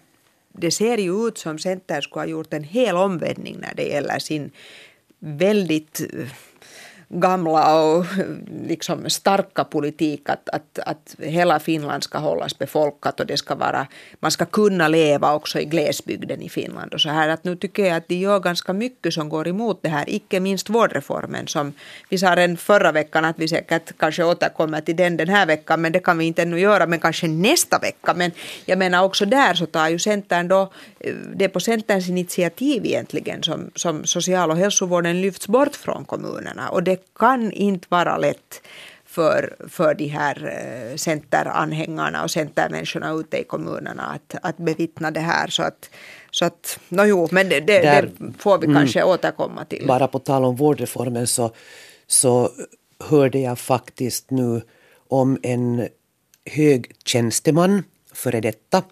det 0.53 0.70
ser 0.70 0.98
ju 0.98 1.29
ut 1.29 1.38
som 1.38 1.59
Center 1.59 2.01
skulle 2.01 2.20
ha 2.20 2.27
gjort 2.27 2.55
en 2.55 2.64
hel 2.64 2.96
omvändning 2.96 3.57
när 3.61 3.74
det 3.74 3.83
gäller 3.83 4.18
sin 4.18 4.51
väldigt 5.18 6.01
gamla 7.08 7.82
och 7.82 8.04
liksom 8.66 9.10
starka 9.10 9.64
politik 9.64 10.28
att, 10.28 10.48
att, 10.48 10.78
att 10.78 11.16
hela 11.18 11.60
Finland 11.60 12.02
ska 12.02 12.18
hållas 12.18 12.58
befolkat 12.58 13.20
och 13.20 13.26
det 13.26 13.36
ska 13.36 13.54
vara, 13.54 13.86
man 14.20 14.30
ska 14.30 14.44
kunna 14.44 14.88
leva 14.88 15.34
också 15.34 15.60
i 15.60 15.64
glesbygden 15.64 16.42
i 16.42 16.48
Finland 16.48 16.94
och 16.94 17.00
så 17.00 17.08
här. 17.08 17.28
Att 17.28 17.44
nu 17.44 17.56
tycker 17.56 17.86
jag 17.86 17.96
att 17.96 18.08
de 18.08 18.14
gör 18.14 18.40
ganska 18.40 18.72
mycket 18.72 19.14
som 19.14 19.28
går 19.28 19.48
emot 19.48 19.82
det 19.82 19.88
här, 19.88 20.04
icke 20.06 20.40
minst 20.40 20.70
vårdreformen 20.70 21.48
som 21.48 21.72
vi 22.08 22.18
sa 22.18 22.36
redan 22.36 22.56
förra 22.56 22.92
veckan 22.92 23.24
att 23.24 23.38
vi 23.38 23.48
säkert 23.48 23.98
kanske 23.98 24.24
återkommer 24.24 24.80
till 24.80 24.96
den 24.96 25.16
den 25.16 25.28
här 25.28 25.46
veckan 25.46 25.80
men 25.80 25.92
det 25.92 26.00
kan 26.00 26.18
vi 26.18 26.24
inte 26.24 26.42
ännu 26.42 26.60
göra 26.60 26.86
men 26.86 27.00
kanske 27.00 27.28
nästa 27.28 27.78
vecka. 27.78 28.14
Men 28.14 28.30
jag 28.64 28.78
menar 28.78 29.04
också 29.04 29.26
där 29.26 29.54
så 29.54 29.66
tar 29.66 29.88
ju 29.88 29.98
Centern 29.98 30.48
då, 30.48 30.72
eh, 31.00 31.14
det 31.34 31.44
är 31.44 31.48
på 31.48 31.60
Centerns 31.60 32.08
initiativ 32.08 32.86
egentligen 32.86 33.42
som, 33.42 33.70
som 33.74 34.04
social 34.04 34.50
och 34.50 34.56
hälsovården 34.56 35.20
lyfts 35.20 35.48
bort 35.48 35.76
från 35.76 36.04
kommunerna 36.04 36.68
och 36.68 36.82
det 36.82 36.97
kan 37.14 37.52
inte 37.52 37.87
vara 37.90 38.16
lätt 38.16 38.61
för, 39.18 39.56
för 39.68 39.94
de 39.94 40.06
här 40.06 40.37
eh, 40.46 40.96
centeranhängarna 40.96 42.24
och 42.24 42.30
centermänniskorna 42.30 43.12
ute 43.12 43.37
i 43.37 43.44
kommunerna 43.44 44.02
att, 44.02 44.34
att 44.42 44.56
bevittna 44.56 45.11
det 45.11 45.20
här. 45.20 45.48
Så 45.48 45.62
att, 45.62 45.90
så 46.30 46.44
att 46.44 46.78
no 46.88 47.04
jo, 47.04 47.28
men 47.30 47.48
det, 47.48 47.61
det, 47.61 47.80
Där, 47.80 48.11
det 48.18 48.32
får 48.38 48.58
vi 48.58 48.66
mm. 48.66 48.76
kanske 48.76 49.00
mm, 49.00 49.11
återkomma 49.11 49.64
till. 49.64 49.87
Bara 49.87 50.08
på 50.08 50.18
tal 50.18 50.44
om 50.44 50.56
vårdreformen 50.56 51.26
så, 51.26 51.50
så 52.06 52.50
hörde 53.04 53.38
jag 53.38 53.58
faktiskt 53.58 54.30
nu 54.30 54.62
om 55.08 55.38
en 55.42 55.88
hög 56.50 56.92
tjänsteman, 57.04 57.82
före 58.12 58.40
detta, 58.40 58.82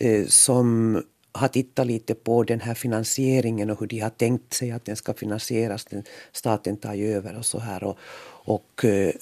eh, 0.00 0.26
som 0.26 1.02
har 1.34 1.48
tittat 1.48 1.86
lite 1.86 2.14
på 2.14 2.42
den 2.42 2.60
här 2.60 2.74
finansieringen 2.74 3.70
och 3.70 3.80
hur 3.80 3.86
de 3.86 4.00
har 4.00 4.10
tänkt 4.10 4.54
sig 4.54 4.70
att 4.70 4.84
den 4.84 4.96
ska 4.96 5.14
finansieras. 5.14 5.86
Staten 6.32 6.76
tar 6.76 6.94
ju 6.94 7.12
över 7.12 7.38
och 7.38 7.46
så 7.46 7.58
här. 7.58 7.84
Och, 7.84 7.98
och 8.46 8.84
eh, 8.84 9.12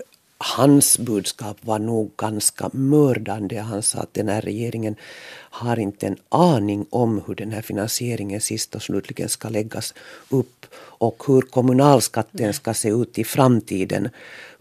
hans 0.42 0.98
budskap 0.98 1.56
var 1.60 1.78
nog 1.78 2.10
ganska 2.16 2.70
mördande. 2.72 3.60
Han 3.60 3.82
sa 3.82 3.98
att 3.98 4.14
den 4.14 4.28
här 4.28 4.40
regeringen 4.40 4.96
har 5.34 5.78
inte 5.78 6.06
en 6.06 6.16
aning 6.28 6.86
om 6.90 7.22
hur 7.26 7.34
den 7.34 7.52
här 7.52 7.62
finansieringen 7.62 8.40
sist 8.40 8.74
och 8.74 8.82
slutligen 8.82 9.28
ska 9.28 9.48
läggas 9.48 9.94
upp 10.28 10.66
och 10.74 11.22
hur 11.26 11.40
kommunalskatten 11.40 12.54
ska 12.54 12.74
se 12.74 12.88
ut 12.88 13.18
i 13.18 13.24
framtiden. 13.24 14.08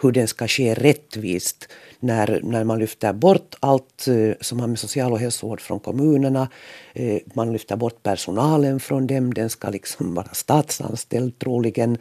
Hur 0.02 0.12
den 0.12 0.28
ska 0.28 0.48
ske 0.48 0.74
rättvist 0.74 1.68
när, 2.00 2.40
när 2.44 2.64
man 2.64 2.80
lyfter 2.80 3.14
bort 3.14 3.56
allt 3.60 4.08
eh, 4.08 4.32
som 4.42 4.60
har 4.60 4.68
med 4.68 4.80
social 4.80 5.12
och 5.12 5.20
hälsovård 5.20 5.62
från 5.62 5.80
kommunerna. 5.80 6.48
Eh, 6.94 7.22
man 7.34 7.54
lyfter 7.54 7.76
bort 7.76 8.04
personalen 8.04 8.80
från 8.80 9.08
dem, 9.08 9.34
den 9.34 9.50
ska 9.50 9.70
liksom 9.70 10.16
vara 10.16 10.34
statsanställd 10.34 11.40
troligen. 11.40 11.98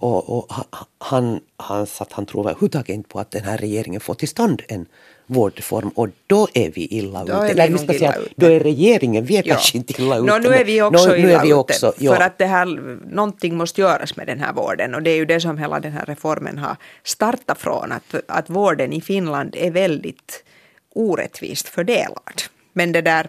Och, 0.00 0.38
och 0.38 0.52
han, 0.98 1.40
han 1.56 1.86
att 1.98 2.12
han 2.12 2.26
tror 2.26 2.42
överhuvudtaget 2.42 2.88
inte 2.88 3.08
på 3.08 3.20
att 3.20 3.30
den 3.30 3.44
här 3.44 3.58
regeringen 3.58 4.00
får 4.00 4.14
till 4.14 4.28
stånd 4.28 4.62
en 4.68 4.86
vårdreform 5.26 5.88
och 5.88 6.08
då 6.26 6.48
är 6.54 6.70
vi 6.70 6.86
illa 6.86 7.24
då 7.24 7.44
ute. 7.44 7.62
Är 7.62 7.68
vi 7.68 7.78
ska 7.78 7.86
säga, 7.86 8.14
ute. 8.14 8.34
Då 8.36 8.46
är 8.46 8.60
regeringen, 8.60 9.24
vi 9.24 9.36
är 9.36 9.42
ja. 9.46 9.54
kanske 9.54 9.78
inte 9.78 10.02
illa 10.02 10.16
ute. 10.16 10.26
No, 10.26 10.38
nu 10.38 10.54
är 10.54 10.64
vi 10.64 10.82
också 10.82 11.08
no, 11.08 11.16
illa 11.16 11.42
vi 11.42 11.52
också, 11.52 11.88
ute. 11.88 12.04
Ja. 12.04 12.14
För 12.14 12.22
att 12.22 12.38
det 12.38 12.46
här, 12.46 12.66
någonting 13.14 13.56
måste 13.56 13.80
göras 13.80 14.16
med 14.16 14.26
den 14.26 14.40
här 14.40 14.52
vården 14.52 14.94
och 14.94 15.02
det 15.02 15.10
är 15.10 15.16
ju 15.16 15.24
det 15.24 15.40
som 15.40 15.58
hela 15.58 15.80
den 15.80 15.92
här 15.92 16.06
reformen 16.06 16.58
har 16.58 16.76
startat 17.02 17.58
från. 17.58 17.92
Att, 17.92 18.14
att 18.26 18.50
vården 18.50 18.92
i 18.92 19.00
Finland 19.00 19.56
är 19.58 19.70
väldigt 19.70 20.44
orättvist 20.94 21.68
fördelad. 21.68 22.42
Men 22.72 22.92
det 22.92 23.02
där, 23.02 23.28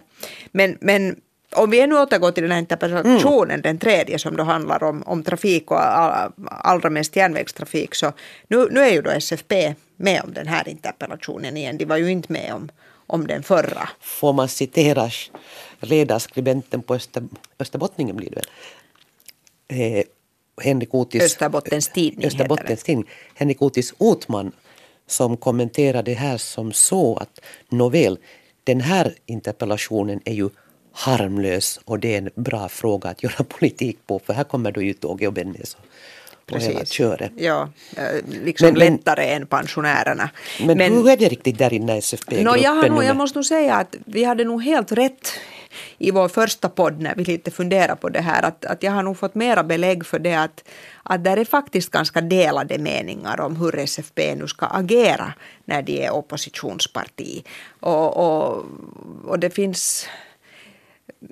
men, 0.52 0.78
men 0.80 1.16
om 1.54 1.70
vi 1.70 1.86
nu 1.86 1.98
återgår 1.98 2.30
till 2.30 2.42
den 2.42 2.52
här 2.52 2.58
interpellationen, 2.58 3.50
mm. 3.50 3.62
den 3.62 3.78
tredje 3.78 4.18
som 4.18 4.36
då 4.36 4.42
handlar 4.42 4.84
om, 4.84 5.02
om 5.02 5.22
trafik 5.22 5.70
och 5.70 5.80
all, 5.80 6.32
allra 6.46 6.90
mest 6.90 7.16
järnvägstrafik, 7.16 7.94
så 7.94 8.12
nu, 8.48 8.68
nu 8.70 8.80
är 8.80 8.92
ju 8.92 9.02
då 9.02 9.10
SFP 9.10 9.74
med 9.96 10.22
om 10.24 10.32
den 10.32 10.46
här 10.46 10.68
interpellationen 10.68 11.56
igen. 11.56 11.78
De 11.78 11.84
var 11.84 11.96
ju 11.96 12.10
inte 12.10 12.32
med 12.32 12.54
om, 12.54 12.68
om 13.06 13.26
den 13.26 13.42
förra. 13.42 13.88
Får 14.00 14.32
man 14.32 14.48
citera 14.48 15.10
ledarskribenten 15.80 16.82
på 16.82 16.94
Öster, 16.94 17.22
Österbottningen 17.58 18.16
blir 18.16 18.30
det 18.30 18.36
väl? 18.36 19.96
Eh, 19.96 20.04
Henrik 20.62 20.94
Otis, 20.94 21.22
Österbottens 21.22 21.88
tidning. 21.88 22.26
Österbottens 22.26 22.82
tidning. 22.82 23.08
Henrik 23.34 23.62
Otis 23.62 23.94
Otman 23.98 24.52
som 25.06 25.36
kommenterade 25.36 26.10
det 26.10 26.14
här 26.14 26.38
som 26.38 26.72
så 26.72 27.16
att 27.16 27.40
nåväl, 27.68 28.18
den 28.64 28.80
här 28.80 29.14
interpellationen 29.26 30.20
är 30.24 30.34
ju 30.34 30.50
harmlös 30.92 31.80
och 31.84 31.98
det 31.98 32.14
är 32.14 32.18
en 32.18 32.30
bra 32.34 32.68
fråga 32.68 33.10
att 33.10 33.22
göra 33.22 33.44
politik 33.48 33.98
på 34.06 34.18
för 34.18 34.32
här 34.32 34.44
kommer 34.44 34.72
då 34.72 34.82
ju 34.82 34.92
Tåge 34.92 35.26
och 35.26 35.32
Bennes 35.32 35.76
och 36.50 36.60
hela 36.60 36.84
köret. 36.84 37.32
Ja, 37.36 37.68
eh, 37.96 38.42
liksom 38.44 38.66
men, 38.66 38.74
lättare 38.74 39.26
men, 39.26 39.42
än 39.42 39.46
pensionärerna. 39.46 40.30
Men, 40.60 40.78
men 40.78 40.92
hur 40.92 41.08
är 41.08 41.16
det 41.16 41.28
riktigt 41.28 41.58
där 41.58 41.72
inne 41.72 41.94
i 41.94 41.98
SFP-gruppen? 41.98 42.44
No, 42.44 42.56
jag, 42.56 43.04
jag 43.04 43.16
måste 43.16 43.38
nog 43.38 43.46
säga 43.46 43.74
att 43.74 43.96
vi 44.04 44.24
hade 44.24 44.44
nog 44.44 44.62
helt 44.62 44.92
rätt 44.92 45.32
i 45.98 46.10
vår 46.10 46.28
första 46.28 46.68
podd 46.68 47.00
när 47.00 47.14
vi 47.14 47.24
lite 47.24 47.50
funderade 47.50 47.96
på 47.96 48.08
det 48.08 48.20
här 48.20 48.42
att, 48.42 48.64
att 48.64 48.82
jag 48.82 48.92
har 48.92 49.02
nog 49.02 49.18
fått 49.18 49.34
mera 49.34 49.62
belägg 49.62 50.06
för 50.06 50.18
det 50.18 50.34
att, 50.34 50.64
att 51.02 51.24
där 51.24 51.36
är 51.36 51.44
faktiskt 51.44 51.90
ganska 51.90 52.20
delade 52.20 52.78
meningar 52.78 53.40
om 53.40 53.56
hur 53.56 53.78
SFP 53.78 54.34
nu 54.34 54.48
ska 54.48 54.66
agera 54.66 55.32
när 55.64 55.82
de 55.82 56.06
är 56.06 56.10
oppositionsparti. 56.10 57.44
Och, 57.80 58.16
och, 58.16 58.64
och 59.24 59.38
det 59.38 59.50
finns 59.50 60.06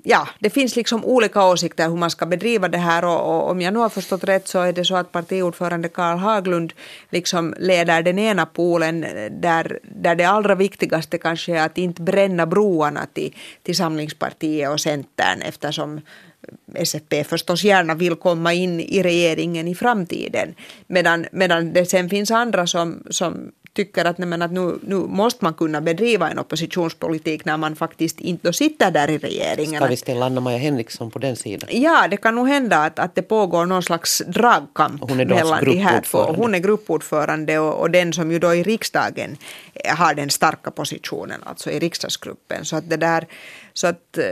ja, 0.03 0.27
det 0.39 0.49
finns 0.49 0.75
liksom 0.75 1.05
olika 1.05 1.45
åsikter 1.45 1.89
hur 1.89 1.95
man 1.95 2.09
ska 2.09 2.25
bedriva 2.25 2.67
det 2.67 2.77
här 2.77 3.05
och, 3.05 3.35
och, 3.35 3.49
om 3.51 3.61
jag 3.61 3.73
nu 3.73 3.79
har 3.79 3.89
förstått 3.89 4.23
rätt 4.23 4.47
så 4.47 4.59
är 4.59 4.73
det 4.73 4.85
så 4.85 4.95
att 4.95 5.11
partiordförande 5.11 5.89
Karl 5.89 6.17
Haglund 6.17 6.73
liksom 7.09 7.55
leder 7.59 8.01
den 8.01 8.19
ena 8.19 8.45
polen 8.45 9.01
där, 9.41 9.79
där 9.83 10.15
det 10.15 10.25
allra 10.25 10.55
viktigaste 10.55 11.17
kanske 11.17 11.57
är 11.57 11.65
att 11.65 11.77
inte 11.77 12.01
bränna 12.01 12.45
broarna 12.45 13.05
till, 13.13 13.35
till 13.63 13.75
Samlingspartiet 13.75 14.69
och 14.69 14.79
Centern 14.79 15.41
eftersom 15.41 16.01
SFP 16.75 17.23
förstås 17.23 17.63
gärna 17.63 17.95
vill 17.95 18.15
komma 18.15 18.53
in 18.53 18.79
i 18.79 19.03
regeringen 19.03 19.67
i 19.67 19.75
framtiden. 19.75 20.55
Medan, 20.87 21.25
medan 21.31 21.73
det 21.73 21.85
sen 21.85 22.09
finns 22.09 22.31
andra 22.31 22.67
som, 22.67 23.03
som 23.09 23.51
tycker 23.73 24.05
att, 24.05 24.17
nej, 24.17 24.41
att 24.41 24.51
nu, 24.51 24.79
nu 24.83 24.95
måste 24.95 25.45
man 25.45 25.53
kunna 25.53 25.81
bedriva 25.81 26.29
en 26.29 26.39
oppositionspolitik 26.39 27.45
när 27.45 27.57
man 27.57 27.75
faktiskt 27.75 28.19
inte 28.19 28.53
sitter 28.53 28.91
där 28.91 29.09
i 29.09 29.17
regeringen. 29.17 29.81
Ska 29.81 29.89
vi 29.89 29.95
ställa 29.95 30.25
Anna-Maja 30.25 30.57
Henriksson 30.57 31.11
på 31.11 31.19
den 31.19 31.35
sidan? 31.35 31.69
Ja, 31.71 32.07
det 32.07 32.17
kan 32.17 32.35
nog 32.35 32.47
hända 32.47 32.77
att, 32.77 32.99
att 32.99 33.15
det 33.15 33.21
pågår 33.21 33.65
någon 33.65 33.83
slags 33.83 34.21
dragkamp 34.27 35.01
hon 35.01 35.19
är 35.19 35.25
mellan 35.25 35.65
de 35.65 35.77
här 35.77 36.01
två. 36.01 36.17
Hon 36.17 36.55
är 36.55 36.59
gruppordförande 36.59 37.59
och, 37.59 37.81
och 37.81 37.91
den 37.91 38.13
som 38.13 38.31
ju 38.31 38.39
då 38.39 38.55
i 38.55 38.63
riksdagen 38.63 39.37
har 39.87 40.13
den 40.13 40.29
starka 40.29 40.71
positionen, 40.71 41.41
alltså 41.43 41.71
i 41.71 41.79
riksdagsgruppen. 41.79 42.65
Så 42.65 42.75
att 42.75 42.89
det 42.89 42.97
där 42.97 43.27
så 43.73 43.87
att 43.87 44.17
eh, 44.17 44.23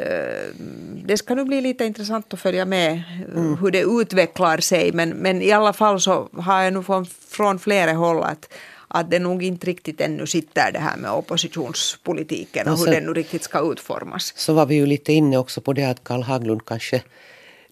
det 1.05 1.17
ska 1.17 1.35
nu 1.35 1.45
bli 1.45 1.61
lite 1.61 1.85
intressant 1.85 2.33
att 2.33 2.39
följa 2.39 2.65
med 2.65 3.03
mm. 3.35 3.57
hur 3.57 3.71
det 3.71 3.81
utvecklar 3.81 4.57
sig. 4.57 4.91
Men, 4.91 5.09
men 5.09 5.41
i 5.41 5.51
alla 5.51 5.73
fall 5.73 6.01
så 6.01 6.29
har 6.33 6.61
jag 6.61 6.73
nu 6.73 6.83
från, 6.83 7.05
från 7.05 7.59
flera 7.59 7.93
håll 7.93 8.23
att, 8.23 8.53
att 8.91 9.11
det 9.11 9.19
nog 9.19 9.43
inte 9.43 9.67
riktigt 9.67 10.01
ännu 10.01 10.27
sitter 10.27 10.71
det 10.71 10.79
här 10.79 10.97
med 10.97 11.11
oppositionspolitiken 11.11 12.67
och, 12.67 12.73
och 12.73 12.79
hur 12.79 12.85
den 12.85 13.03
nu 13.03 13.13
riktigt 13.13 13.43
ska 13.43 13.71
utformas. 13.71 14.33
Så 14.35 14.53
var 14.53 14.65
vi 14.65 14.75
ju 14.75 14.85
lite 14.85 15.13
inne 15.13 15.37
också 15.37 15.61
på 15.61 15.73
det 15.73 15.83
att 15.83 16.03
Karl 16.03 16.21
Haglund 16.21 16.65
kanske 16.65 17.01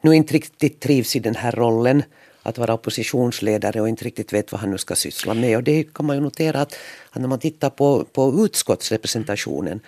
nu 0.01 0.15
inte 0.15 0.33
riktigt 0.33 0.79
trivs 0.79 1.15
i 1.15 1.19
den 1.19 1.35
här 1.35 1.51
rollen 1.51 2.03
att 2.43 2.57
vara 2.57 2.73
oppositionsledare 2.73 3.81
och 3.81 3.89
inte 3.89 4.05
riktigt 4.05 4.33
vet 4.33 4.51
vad 4.51 4.61
han 4.61 4.71
nu 4.71 4.77
ska 4.77 4.95
syssla 4.95 5.33
med. 5.33 5.57
Och 5.57 5.63
det 5.63 5.93
kan 5.93 6.05
man 6.05 6.15
ju 6.15 6.21
notera 6.21 6.61
att, 6.61 6.75
att 7.09 7.21
när 7.21 7.27
man 7.27 7.39
tittar 7.39 7.69
på, 7.69 8.03
på 8.03 8.45
utskottsrepresentationen 8.45 9.79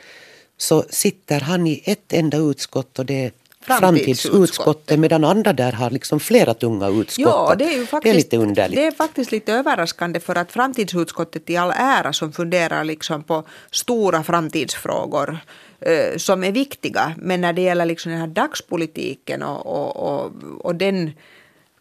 så 0.57 0.83
sitter 0.89 1.39
han 1.39 1.67
i 1.67 1.81
ett 1.85 2.13
enda 2.13 2.37
utskott 2.37 2.99
och 2.99 3.05
det 3.05 3.25
är 3.25 3.31
framtidsutskottet 3.69 4.99
medan 4.99 5.23
andra 5.23 5.53
där 5.53 5.71
har 5.71 5.89
liksom 5.89 6.19
flera 6.19 6.53
tunga 6.53 6.87
utskott. 6.87 7.25
Ja, 7.25 7.55
det 7.57 7.65
är 7.65 7.77
ju 7.77 7.85
faktiskt, 7.85 8.03
det 8.03 8.09
är 8.09 8.13
lite 8.13 8.37
underligt. 8.37 8.75
Det 8.75 8.87
är 8.87 8.91
faktiskt 8.91 9.31
lite 9.31 9.53
överraskande 9.53 10.19
för 10.19 10.35
att 10.35 10.51
framtidsutskottet 10.51 11.49
i 11.49 11.57
all 11.57 11.71
ära 11.75 12.13
som 12.13 12.31
funderar 12.31 12.83
liksom 12.83 13.23
på 13.23 13.43
stora 13.71 14.23
framtidsfrågor 14.23 15.37
eh, 15.81 16.17
som 16.17 16.43
är 16.43 16.51
viktiga 16.51 17.13
men 17.17 17.41
när 17.41 17.53
det 17.53 17.61
gäller 17.61 17.85
liksom 17.85 18.11
den 18.11 18.21
här 18.21 18.27
dagspolitiken 18.27 19.43
och, 19.43 19.65
och, 19.65 19.97
och, 19.97 20.31
och 20.59 20.75
den 20.75 21.11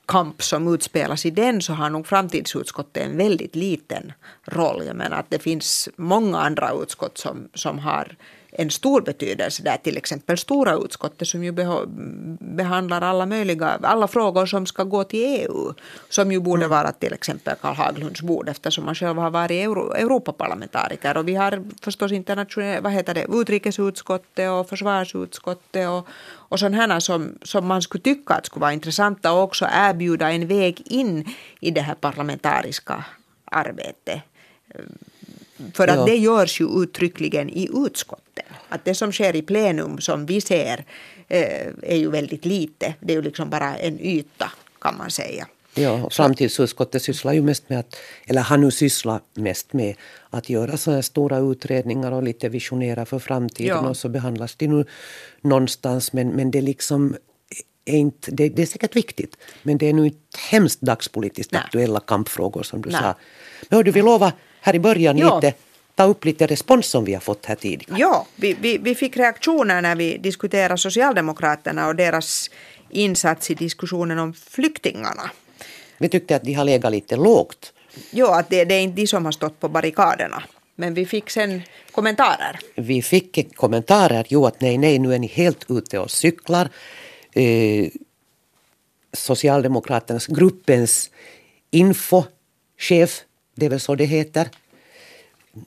kamp 0.09 0.43
som 0.43 0.75
utspelas 0.75 1.27
i 1.27 1.31
den 1.31 1.63
så 1.63 1.73
har 1.73 1.91
nog 1.91 2.07
framtidsutskottet 2.07 3.03
en 3.03 3.17
väldigt 3.17 3.57
liten 3.57 4.13
roll. 4.45 4.83
Jag 4.87 4.97
menar 4.97 5.19
att 5.19 5.31
det 5.31 5.39
finns 5.39 5.89
många 5.97 6.39
andra 6.39 6.73
utskott 6.83 7.19
som, 7.19 7.49
som 7.55 7.79
har 7.79 8.17
en 8.61 8.71
stor 8.71 9.01
betydelse 9.01 9.63
där, 9.63 9.77
till 9.77 9.97
exempel 9.97 10.39
stora 10.39 10.75
utskottet 10.75 11.29
som 11.29 11.45
ju 11.45 11.53
behandlar 12.41 13.01
alla 13.01 13.27
möjliga, 13.27 13.79
alla 13.83 14.09
frågor 14.09 14.47
som 14.47 14.67
ska 14.67 14.85
gå 14.85 15.05
till 15.05 15.25
EU, 15.25 15.75
som 16.09 16.33
ju 16.33 16.41
borde 16.41 16.65
mm. 16.65 16.71
vara 16.71 16.93
till 16.93 17.13
exempel 17.13 17.55
Karl 17.61 17.75
Haglunds 17.75 18.23
bord 18.23 18.49
eftersom 18.49 18.87
han 18.87 18.95
själv 18.95 19.19
har 19.19 19.31
varit 19.31 19.51
Euro, 19.51 19.93
Europaparlamentariker 19.93 21.17
och 21.17 21.29
vi 21.29 21.35
har 21.35 21.65
förstås 21.83 22.13
internationella, 22.13 22.81
vad 22.81 22.93
heter 22.93 23.15
det, 23.15 23.27
utrikesutskottet 23.33 24.51
och 24.51 24.69
försvarsutskottet 24.69 25.89
och, 25.89 26.09
och 26.51 26.59
sådana 26.59 27.01
som, 27.01 27.39
som 27.43 27.67
man 27.67 27.83
skulle 27.83 28.03
tycka 28.03 28.35
att 28.35 28.47
skulle 28.47 28.61
vara 28.61 28.73
intressanta 28.73 29.33
och 29.33 29.43
också 29.43 29.69
erbjuda 29.73 30.31
en 30.31 30.47
väg 30.47 30.83
in 30.87 31.25
i 31.61 31.71
det 31.71 31.81
här 31.81 31.95
parlamentariska 31.95 33.05
arbetet. 33.45 34.23
För 35.75 35.89
att 35.89 35.97
ja. 35.97 36.05
det 36.05 36.17
görs 36.17 36.61
ju 36.61 36.83
uttryckligen 36.83 37.51
i 37.51 37.69
utskottet. 37.75 38.48
Att 38.69 38.85
det 38.85 38.95
som 38.95 39.13
sker 39.13 39.37
i 39.37 39.43
plenum 39.43 40.01
som 40.01 40.27
vi 40.27 40.41
ser 40.41 40.85
eh, 41.29 41.67
är 41.83 41.97
ju 41.97 42.11
väldigt 42.11 42.45
lite. 42.45 42.95
Det 43.01 43.13
är 43.13 43.17
ju 43.17 43.23
liksom 43.23 43.51
bara 43.51 43.77
en 43.77 44.01
yta 44.01 44.53
kan 44.81 44.97
man 44.97 45.11
säga. 45.11 45.47
Ja, 45.75 46.11
framtidsutskottet 46.11 47.03
sysslar 47.03 47.33
ju 47.33 47.43
mest 47.43 47.69
med 47.69 47.79
att, 47.79 47.97
eller 48.27 48.43
har 48.43 48.57
nu 48.57 48.71
sysslat 48.71 49.25
mest 49.35 49.73
med 49.73 49.97
att 50.31 50.51
göra 50.51 50.77
sådana 50.77 51.03
stora 51.03 51.39
utredningar 51.39 52.13
och 52.13 52.23
lite 52.23 52.49
visionera 52.49 53.07
för 53.07 53.19
framtiden 53.19 53.85
ja. 53.85 53.89
och 53.89 53.97
så 53.97 54.09
behandlas 54.09 54.55
det 54.57 54.69
nu 54.69 54.85
någonstans 55.41 56.13
men, 56.13 56.29
men 56.29 56.51
det 56.51 56.61
liksom 56.61 57.17
är 57.85 57.97
inte, 57.97 58.31
det, 58.31 58.49
det, 58.49 58.63
är 58.63 58.67
säkert 58.67 58.97
viktigt 58.97 59.37
men 59.63 59.79
det 59.79 59.87
är 59.87 59.93
nu 59.93 60.07
inte 60.07 60.39
hemskt 60.51 60.81
dagspolitiskt 60.81 61.53
Nej. 61.53 61.63
aktuella 61.65 62.01
kampfrågor 62.01 62.63
som 62.63 62.83
du 62.83 62.91
Nej. 62.91 63.01
sa. 63.01 63.15
Men 63.69 63.85
du, 63.85 63.91
vi 63.91 64.03
lovar 64.03 64.33
här 64.61 64.75
i 64.75 64.81
början 64.81 65.19
ja. 65.19 65.35
lite 65.35 65.57
ta 65.99 66.05
upp 66.05 66.25
lite 66.25 66.47
respons 66.47 66.87
som 66.87 67.05
vi 67.05 67.15
har 67.15 67.21
fått 67.21 67.47
här 67.47 67.55
tidigare. 67.55 68.01
Ja, 68.01 68.27
vi, 68.37 68.57
vi, 68.61 68.79
vi 68.79 68.95
fick 68.95 69.17
reaktioner 69.17 69.83
när 69.83 69.97
vi 69.97 70.19
diskuterade 70.19 70.79
Socialdemokraterna 70.79 71.87
och 71.89 71.97
deras 71.97 72.51
insats 72.91 73.51
i 73.51 73.55
diskussionen 73.55 74.19
om 74.19 74.35
flyktingarna. 74.35 75.31
Vi 75.99 76.09
tyckte 76.09 76.37
att 76.37 76.43
de 76.43 76.55
har 76.55 76.65
legat 76.65 76.93
lite 76.93 77.17
lågt. 77.17 77.73
Ja, 78.11 78.39
att 78.39 78.51
det, 78.51 78.65
det 78.65 78.75
är 78.75 78.81
inte 78.81 79.01
de 79.01 79.07
som 79.07 79.25
har 79.25 79.33
stått 79.33 79.61
på 79.61 79.69
barrikaderna. 79.69 80.43
Men 80.77 80.95
vi 80.95 81.07
fick 81.07 81.31
sen 81.31 81.63
kommentarer. 81.93 82.59
Vi 82.75 83.03
fick 83.03 83.57
kommentarer, 83.57 84.27
jo 84.29 84.47
att 84.47 84.61
nej, 84.61 84.79
nej, 84.79 84.99
nu 84.99 85.15
är 85.15 85.19
ni 85.19 85.27
helt 85.27 85.65
ute 85.69 85.99
och 85.99 86.11
cyklar. 86.11 86.69
Eh, 87.33 87.89
Socialdemokraternas 89.13 90.27
gruppens 90.27 91.11
infochef 91.71 93.25
det 93.55 93.67
är 93.67 93.71
väl 93.71 93.81
så 93.81 93.95
det 93.95 94.05
heter, 94.05 94.49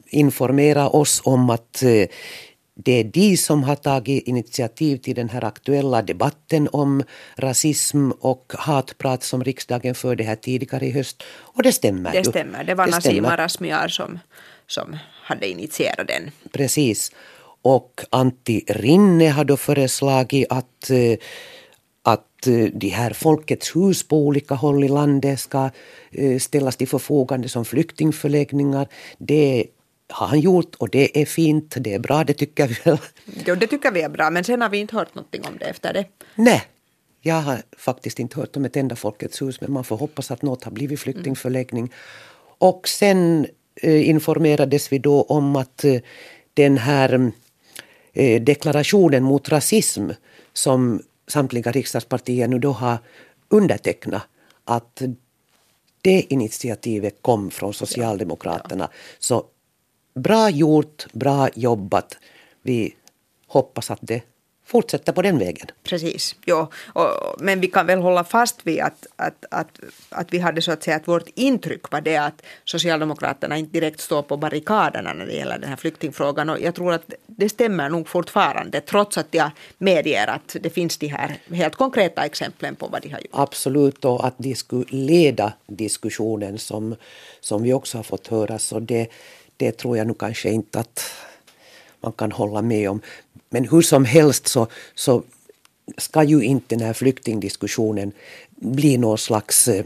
informera 0.06 0.90
oss 0.90 1.22
om 1.24 1.50
att 1.50 1.84
eh, 1.84 2.08
det 2.84 3.00
är 3.00 3.04
de 3.04 3.38
som 3.38 3.64
har 3.64 3.76
tagit 3.76 4.28
initiativ 4.28 4.98
till 4.98 5.16
den 5.16 5.30
här 5.30 5.44
aktuella 5.44 6.02
debatten 6.02 6.68
om 6.72 7.04
rasism 7.36 8.12
och 8.12 8.54
hatprat 8.58 9.24
som 9.24 9.44
riksdagen 9.44 9.96
förde 9.96 10.24
här 10.24 10.36
tidigare 10.36 10.86
i 10.86 10.92
höst. 10.92 11.24
Och 11.40 11.64
det 11.64 11.72
stämmer. 11.72 12.12
Det 12.12 12.24
stämmer. 12.24 12.64
Det 12.64 12.76
var 12.76 12.86
det 12.86 12.92
Nasima 12.92 13.38
Razmiar 13.38 13.88
som, 13.88 14.20
som 14.68 14.98
hade 15.24 15.48
initierat 15.48 16.08
den. 16.08 16.32
Precis. 16.52 17.12
Och 17.62 18.02
Antti 18.10 18.64
Rinne 18.68 19.30
har 19.30 19.44
då 19.44 19.58
föreslagit 19.58 20.48
att 20.50 20.90
eh, 20.90 21.18
att 22.04 22.48
eh, 22.48 22.66
de 22.74 22.90
här 22.90 23.14
Folkets 23.14 23.76
hus 23.76 24.08
på 24.08 24.18
olika 24.18 24.56
håll 24.56 24.84
i 24.84 24.88
landet 24.88 25.40
ska 25.40 25.70
ställas 26.40 26.76
till 26.76 26.88
förfogande 26.88 27.50
som 27.50 27.66
flyktingförläggningar. 27.66 28.88
Det 29.18 29.68
har 30.12 30.28
han 30.28 30.40
gjort 30.40 30.76
och 30.76 30.90
det 30.90 31.22
är 31.22 31.26
fint, 31.26 31.76
det 31.80 31.94
är 31.94 32.00
bra, 32.00 32.24
det 32.24 32.34
tycker 32.34 32.68
vi 32.68 32.76
väl. 32.84 32.98
Jo, 33.46 33.56
det 33.56 33.68
tycker 33.68 33.92
vi 33.92 34.02
är 34.02 34.10
bra, 34.10 34.30
men 34.30 34.44
sen 34.44 34.62
har 34.62 34.70
vi 34.70 34.78
inte 34.78 34.96
hört 34.96 35.16
någonting 35.16 35.46
om 35.46 35.58
det 35.60 35.66
efter 35.66 35.94
det. 35.94 36.06
Nej, 36.36 36.64
jag 37.22 37.36
har 37.36 37.62
faktiskt 37.78 38.20
inte 38.20 38.40
hört 38.40 38.58
om 38.58 38.66
ett 38.66 38.76
enda 38.76 38.96
Folkets 38.96 39.42
hus, 39.42 39.62
men 39.62 39.72
man 39.72 39.84
får 39.84 39.98
hoppas 39.98 40.32
att 40.32 40.42
något 40.42 40.64
har 40.64 40.72
blivit 40.72 41.00
flyktingförläggning. 41.00 41.94
Och 42.58 42.88
sen 42.88 43.48
eh, 43.76 44.10
informerades 44.10 44.92
vi 44.92 45.00
då 45.00 45.22
om 45.22 45.56
att 45.56 45.84
eh, 45.84 46.02
den 46.54 46.78
här 46.78 47.32
eh, 48.14 48.42
deklarationen 48.42 49.24
mot 49.24 49.50
rasism 49.50 50.10
som 50.54 51.02
samtliga 51.28 51.72
riksdagspartier 51.72 52.48
nu 52.48 52.60
då 52.60 52.72
har 52.72 52.98
undertecknat 53.50 54.24
att 54.66 55.02
det 56.02 56.22
initiativet 56.34 57.18
kom 57.22 57.52
från 57.52 57.74
Socialdemokraterna. 57.74 58.90
Ja. 58.92 58.98
Så 59.20 59.46
bra 60.14 60.50
gjort, 60.50 61.06
bra 61.14 61.50
jobbat. 61.56 62.18
Vi 62.62 62.96
hoppas 63.48 63.92
att 63.92 64.00
det 64.02 64.22
fortsätter 64.72 65.14
på 65.14 65.22
den 65.22 65.40
vägen. 65.40 65.68
Precis, 65.84 66.36
ja. 66.46 66.70
Och, 66.94 67.36
men 67.40 67.62
vi 67.62 67.68
kan 67.68 67.86
väl 67.88 68.00
hålla 68.00 68.24
fast 68.24 68.60
vid 68.64 68.80
att, 68.80 69.08
att, 69.16 69.46
att, 69.52 69.80
att 70.10 70.34
vi 70.34 70.40
hade 70.40 70.62
så 70.62 70.72
att 70.72 70.84
säga 70.84 70.96
att 70.96 71.08
vårt 71.08 71.30
intryck 71.36 71.92
var 71.92 72.02
det 72.02 72.18
att 72.18 72.42
Socialdemokraterna 72.66 73.58
inte 73.58 73.72
direkt 73.72 74.00
står 74.00 74.22
på 74.22 74.38
barrikaderna 74.38 75.14
när 75.14 75.26
det 75.26 75.34
gäller 75.34 75.60
den 75.60 75.70
här 75.70 75.76
flyktingfrågan 75.76 76.50
och 76.50 76.60
jag 76.60 76.76
tror 76.76 76.94
att 76.94 77.14
det 77.26 77.50
stämmer 77.50 77.90
nog 77.90 78.08
fortfarande 78.08 78.82
trots 78.82 79.18
att 79.18 79.28
jag 79.32 79.52
medger 79.78 80.28
att 80.28 80.56
det 80.62 80.70
finns 80.70 80.98
de 80.98 81.08
här 81.08 81.38
helt 81.50 81.76
konkreta 81.76 82.26
exemplen 82.26 82.76
på 82.76 82.88
vad 82.88 83.02
de 83.02 83.10
har 83.10 83.20
gjort. 83.20 83.30
Absolut 83.34 84.06
och 84.06 84.26
att 84.26 84.36
de 84.38 84.56
skulle 84.56 84.86
leda 84.90 85.54
diskussionen 85.68 86.58
som, 86.58 86.96
som 87.40 87.64
vi 87.64 87.74
också 87.74 87.98
har 87.98 88.04
fått 88.04 88.28
höra 88.28 88.60
så 88.60 88.80
det, 88.80 89.08
det 89.62 89.78
tror 89.78 89.98
jag 89.98 90.08
nog 90.08 90.18
kanske 90.18 90.50
inte 90.50 90.80
att 90.80 91.00
man 92.02 92.12
kan 92.12 92.32
hålla 92.32 92.62
med 92.62 92.90
om. 92.90 93.02
Men 93.50 93.70
hur 93.70 93.82
som 93.82 94.06
helst 94.06 94.48
så, 94.48 94.68
så 94.96 95.24
ska 95.98 96.24
ju 96.24 96.44
inte 96.44 96.76
den 96.76 96.86
här 96.86 96.94
flyktingdiskussionen 96.94 98.12
bli 98.50 98.98
någon 98.98 99.18
slags 99.18 99.68
eh, 99.68 99.86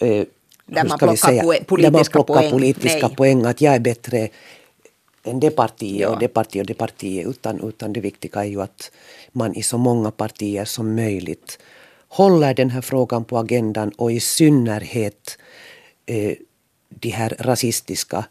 eh 0.00 0.24
där 0.66 0.84
man 0.84 0.98
plockar 0.98 1.16
säga, 1.16 1.42
politiska, 1.42 1.90
man 1.90 2.04
plockar 2.04 2.34
poäng. 2.34 2.50
politiska 2.50 3.08
poäng. 3.08 3.44
Att 3.44 3.60
jag 3.60 3.74
är 3.74 3.80
bättre 3.80 4.28
än 5.24 5.40
det 5.40 5.50
partiet 5.50 6.00
ja. 6.00 6.08
och 6.08 6.18
det 6.18 6.28
partiet 6.28 6.62
och 6.62 6.66
det 6.66 6.74
partiet. 6.74 7.26
Utan, 7.26 7.68
utan 7.68 7.92
det 7.92 8.00
viktiga 8.00 8.44
är 8.44 8.48
ju 8.48 8.62
att 8.62 8.90
man 9.32 9.54
i 9.54 9.62
så 9.62 9.78
många 9.78 10.10
partier 10.10 10.64
som 10.64 10.94
möjligt 10.94 11.58
håller 12.08 12.54
den 12.54 12.70
här 12.70 12.80
frågan 12.80 13.24
på 13.24 13.38
agendan 13.38 13.90
och 13.96 14.12
i 14.12 14.20
synnerhet 14.20 15.38
eh, 16.06 16.34
de 16.88 17.10
här 17.10 17.36
rasistiska 17.38 18.24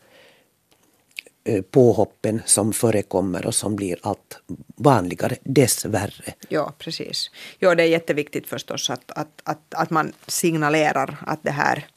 påhoppen 1.72 2.42
som 2.46 2.74
förekommer 2.74 3.46
och 3.46 3.56
som 3.56 3.76
blir 3.76 3.98
allt 4.02 4.40
vanligare, 4.76 5.36
dessvärre. 5.44 6.34
Ja, 6.50 6.74
precis. 6.78 7.32
Ja, 7.60 7.76
det 7.76 7.84
är 7.84 7.88
jätteviktigt 7.88 8.48
förstås 8.48 8.90
att, 8.90 9.12
att, 9.12 9.42
att, 9.44 9.74
att 9.76 9.90
man 9.90 10.14
signalerar 10.28 11.18
att 11.28 11.44
det 11.44 11.52
här 11.52 11.88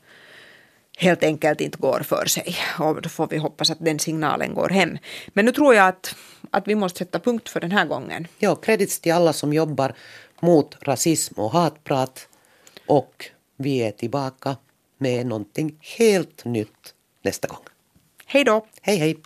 helt 0.98 1.22
enkelt 1.22 1.60
inte 1.60 1.78
går 1.78 2.00
för 2.00 2.26
sig. 2.26 2.56
Och 2.78 3.02
då 3.02 3.08
får 3.08 3.26
vi 3.26 3.36
hoppas 3.36 3.70
att 3.70 3.84
den 3.84 3.98
signalen 3.98 4.54
går 4.54 4.68
hem. 4.68 4.98
Men 5.28 5.44
nu 5.44 5.52
tror 5.52 5.74
jag 5.74 5.88
att, 5.88 6.14
att 6.50 6.68
vi 6.68 6.74
måste 6.74 6.98
sätta 6.98 7.18
punkt 7.18 7.48
för 7.48 7.60
den 7.60 7.72
här 7.72 7.86
gången. 7.86 8.26
Ja, 8.38 8.54
kredits 8.54 9.00
till 9.00 9.12
alla 9.12 9.32
som 9.32 9.52
jobbar 9.52 9.94
mot 10.40 10.76
rasism 10.80 11.40
och 11.40 11.52
hatprat. 11.52 12.28
Och 12.86 13.30
vi 13.56 13.78
är 13.78 13.90
tillbaka 13.90 14.56
med 14.98 15.26
någonting 15.26 15.78
helt 15.80 16.44
nytt 16.44 16.94
nästa 17.22 17.48
gång. 17.48 17.64
Hej 18.26 18.44
då! 18.44 18.66
Hej 18.82 18.96
hej! 18.96 19.16